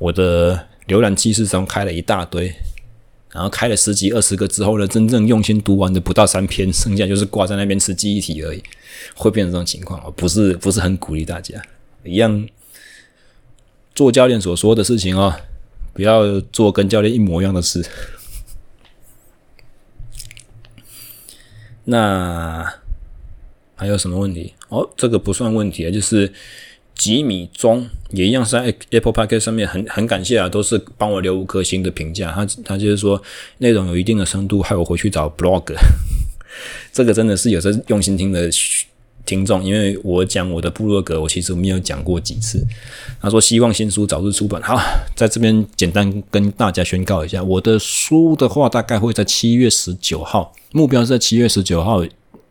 [0.00, 2.52] 我的浏览器是从开了一大堆，
[3.30, 8.60] 然后开了十几二十个之后呢，真正用心读完的不到三篇，剩下就是挂在那边吃记忆体而已，
[9.14, 11.62] 会变成这种情况，不是不是很鼓励大家，
[12.02, 12.44] 一样
[13.94, 15.32] 做教练所说的事情哦，
[15.92, 17.86] 不要做跟教练一模一样的事。
[21.84, 22.74] 那
[23.74, 24.54] 还有什么问题？
[24.68, 26.32] 哦，这个不算问题啊，就是
[26.94, 32.30] 吉米中也一样是在 Apple Podcast 上面很很感谢啊，都是帮我留五颗星的评价。
[32.30, 33.20] 他他就是说
[33.58, 35.72] 内容有一定的深度，害我回去找 blog。
[36.92, 38.48] 这个真的是有在用心听的
[39.24, 42.64] 听众，因为我讲我的部落格，我其实没有讲过几次。
[43.20, 44.60] 他说希望新书早日出版。
[44.62, 44.76] 好，
[45.14, 50.52] 在这边简单跟大家宣告一下，我的书的话大概会在七月十九号。
[50.72, 52.04] 目标是在七月十九号，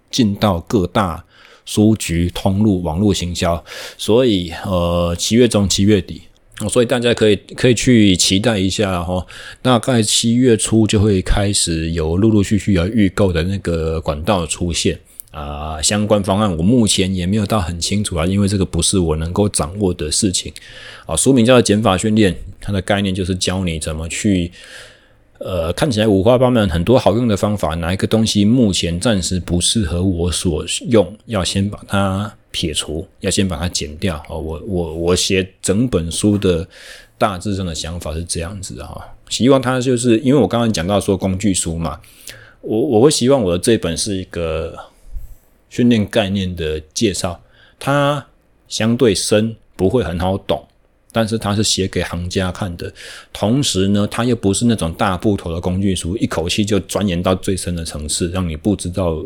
[0.10, 1.24] 进到各大
[1.66, 3.64] 书局、通路、网络行销，
[3.98, 6.22] 所以呃，七月中、七月底，
[6.70, 9.26] 所以大家可以可以去期待一下哈，
[9.62, 15.00] 大概七月初就会开始有陆陆续续有预购的那个管道出现。
[15.32, 20.52] 啊、相关方案我目前也没有到很清楚啊，因为这个不是我能够掌握的事情。
[21.06, 24.52] 啊，书名叫做减法训练，它的概念就是教你怎么去，
[25.40, 34.18] 呃，看起来五花八门，很多好用的方法，哪一个东西目前暂时不适合我所用，要先把它撇除，要先把它剪掉。
[34.18, 36.68] 啊，我我我写整本书的
[37.18, 42.02] 大致上的想法是这样子哈，希望它就是因为我刚刚讲到说工具书嘛，
[42.60, 44.78] 我我会希望我的这本是一个。
[45.72, 47.42] 训练概念的介绍，
[47.80, 48.24] 它
[48.68, 50.68] 相对深，不会很好懂，
[51.12, 52.94] 但是它是写给行家看的。
[53.34, 59.24] 同时呢，它又不是那种大部头的工具书，一口气就钻研到最深的层次，让你不知道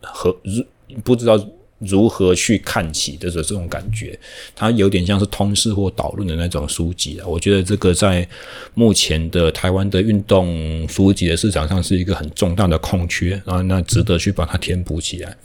[0.00, 0.64] 和如
[1.02, 1.38] 不知道
[1.78, 4.16] 如何去看起的这种感觉。
[4.54, 7.26] 它有点像是通识或导论的那种书籍啊。
[7.26, 8.26] 我觉得这个在
[8.74, 15.36] 目前的台湾的运动书籍的市场上是一个很重大的空缺啊，那值得去把它填补起来。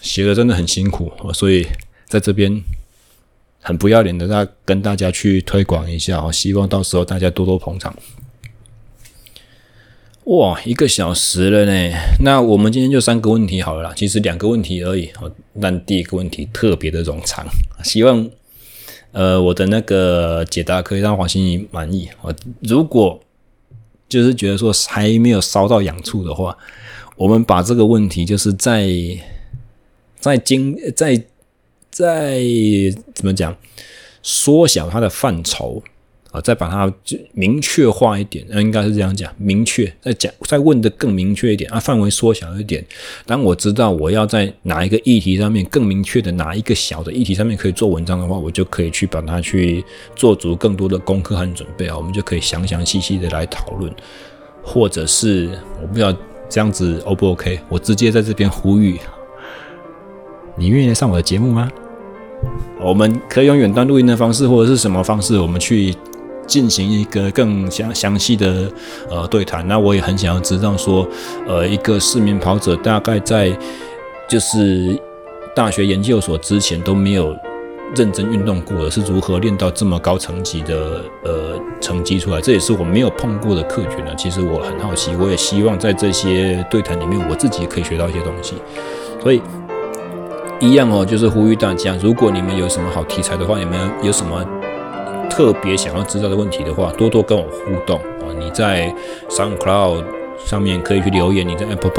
[0.00, 1.66] 写的真的很辛苦，所以
[2.06, 2.62] 在这边
[3.60, 7.94] 很不要脸的，大跟大家去推广一下哦，希望到时候大家多多捧场。
[10.24, 15.10] 哇，一个小时了呢，那我们今天就三个问题好了啦，其实两个问题而已，
[15.60, 17.46] 但第一个问题特别的冗长，
[17.82, 18.28] 希望
[19.12, 22.08] 呃我的那个解答可以让黄心怡满意。
[22.60, 23.20] 如果
[24.08, 26.56] 就是觉得说还没有烧到痒处的话，
[27.16, 28.88] 我们把这个问题就是在。
[30.28, 31.22] 在精在
[31.90, 32.40] 在
[33.14, 33.56] 怎么讲，
[34.22, 35.82] 缩小它的范畴
[36.30, 36.92] 啊，再把它
[37.32, 42.84] 明确化一点，那应该是这样讲，明确再讲，再问得更明确一点啊，范围缩小一点。
[43.24, 49.82] 当我知道我要在哪一个议题上面更明确的哪一个小的议题上面可以做文章的话，我就可以去把它去
[50.14, 53.90] 做足更多的功课和准备啊，我们就可以详详细细的来讨论，
[54.62, 55.48] 或者是
[55.80, 56.14] 我不知道
[56.50, 58.98] 这样子 O 不 OK，我直接在这边呼吁。
[60.58, 61.70] 你愿意来上我的节目吗？
[62.80, 65.94] 我们可以用远端录音的方式，或者是什么方式，我们去
[66.46, 68.68] 进行一个更详详细的
[69.08, 69.66] 呃对谈。
[69.68, 71.06] 那我也很想要知道说，
[71.46, 73.56] 呃，一个市民跑者大概在
[74.28, 75.00] 就是
[75.54, 77.36] 大学研究所之前都没有
[77.94, 82.40] 认真运动过的，是如何练到这么高层级的呃成绩出来？
[82.40, 84.12] 这也是我没有碰过的客群呢。
[84.16, 88.54] 其实我很好奇，我也希望在这些对谈里面，我自己可以学到一些东西。
[89.22, 89.40] 所以。
[90.60, 94.44] 一样哦，就是呼吁大家，如果你们有什么好题材的话，你们有什么
[95.30, 98.26] 特别想要知道的问题的话，多多跟我互动啊！
[98.38, 98.92] 你在
[99.28, 100.02] SoundCloud
[100.36, 101.92] 上面可以去留言，你在 Apple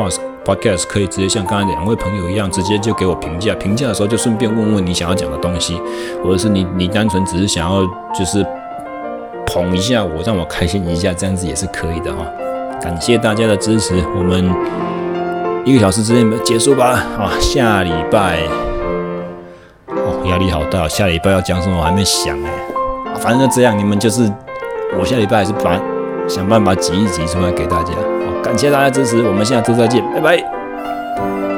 [0.44, 3.56] Podcast 可以直接像刚才两位朋友一样，直接就给我评价。
[3.56, 5.80] 评价的时候就顺便问问你想要讲的东西，
[6.22, 8.46] 或者是你你单纯只是想要就是
[9.46, 12.26] 捧一下我，让我开心一下，这样子也是可以的哈。
[12.82, 15.09] 感谢大家的支持，我们。
[15.66, 17.04] 一个小时之内结束吧。
[17.18, 18.40] 啊，下礼拜
[19.88, 20.88] 哦，压力好大。
[20.88, 22.52] 下礼拜要讲什么我还没想哎。
[23.20, 24.32] 反正就这样，你们就是
[24.98, 25.80] 我下礼拜还是把
[26.28, 27.94] 想办法挤一挤出来给大家。
[27.94, 31.49] 好，感谢大家支持，我们下次再见，拜拜。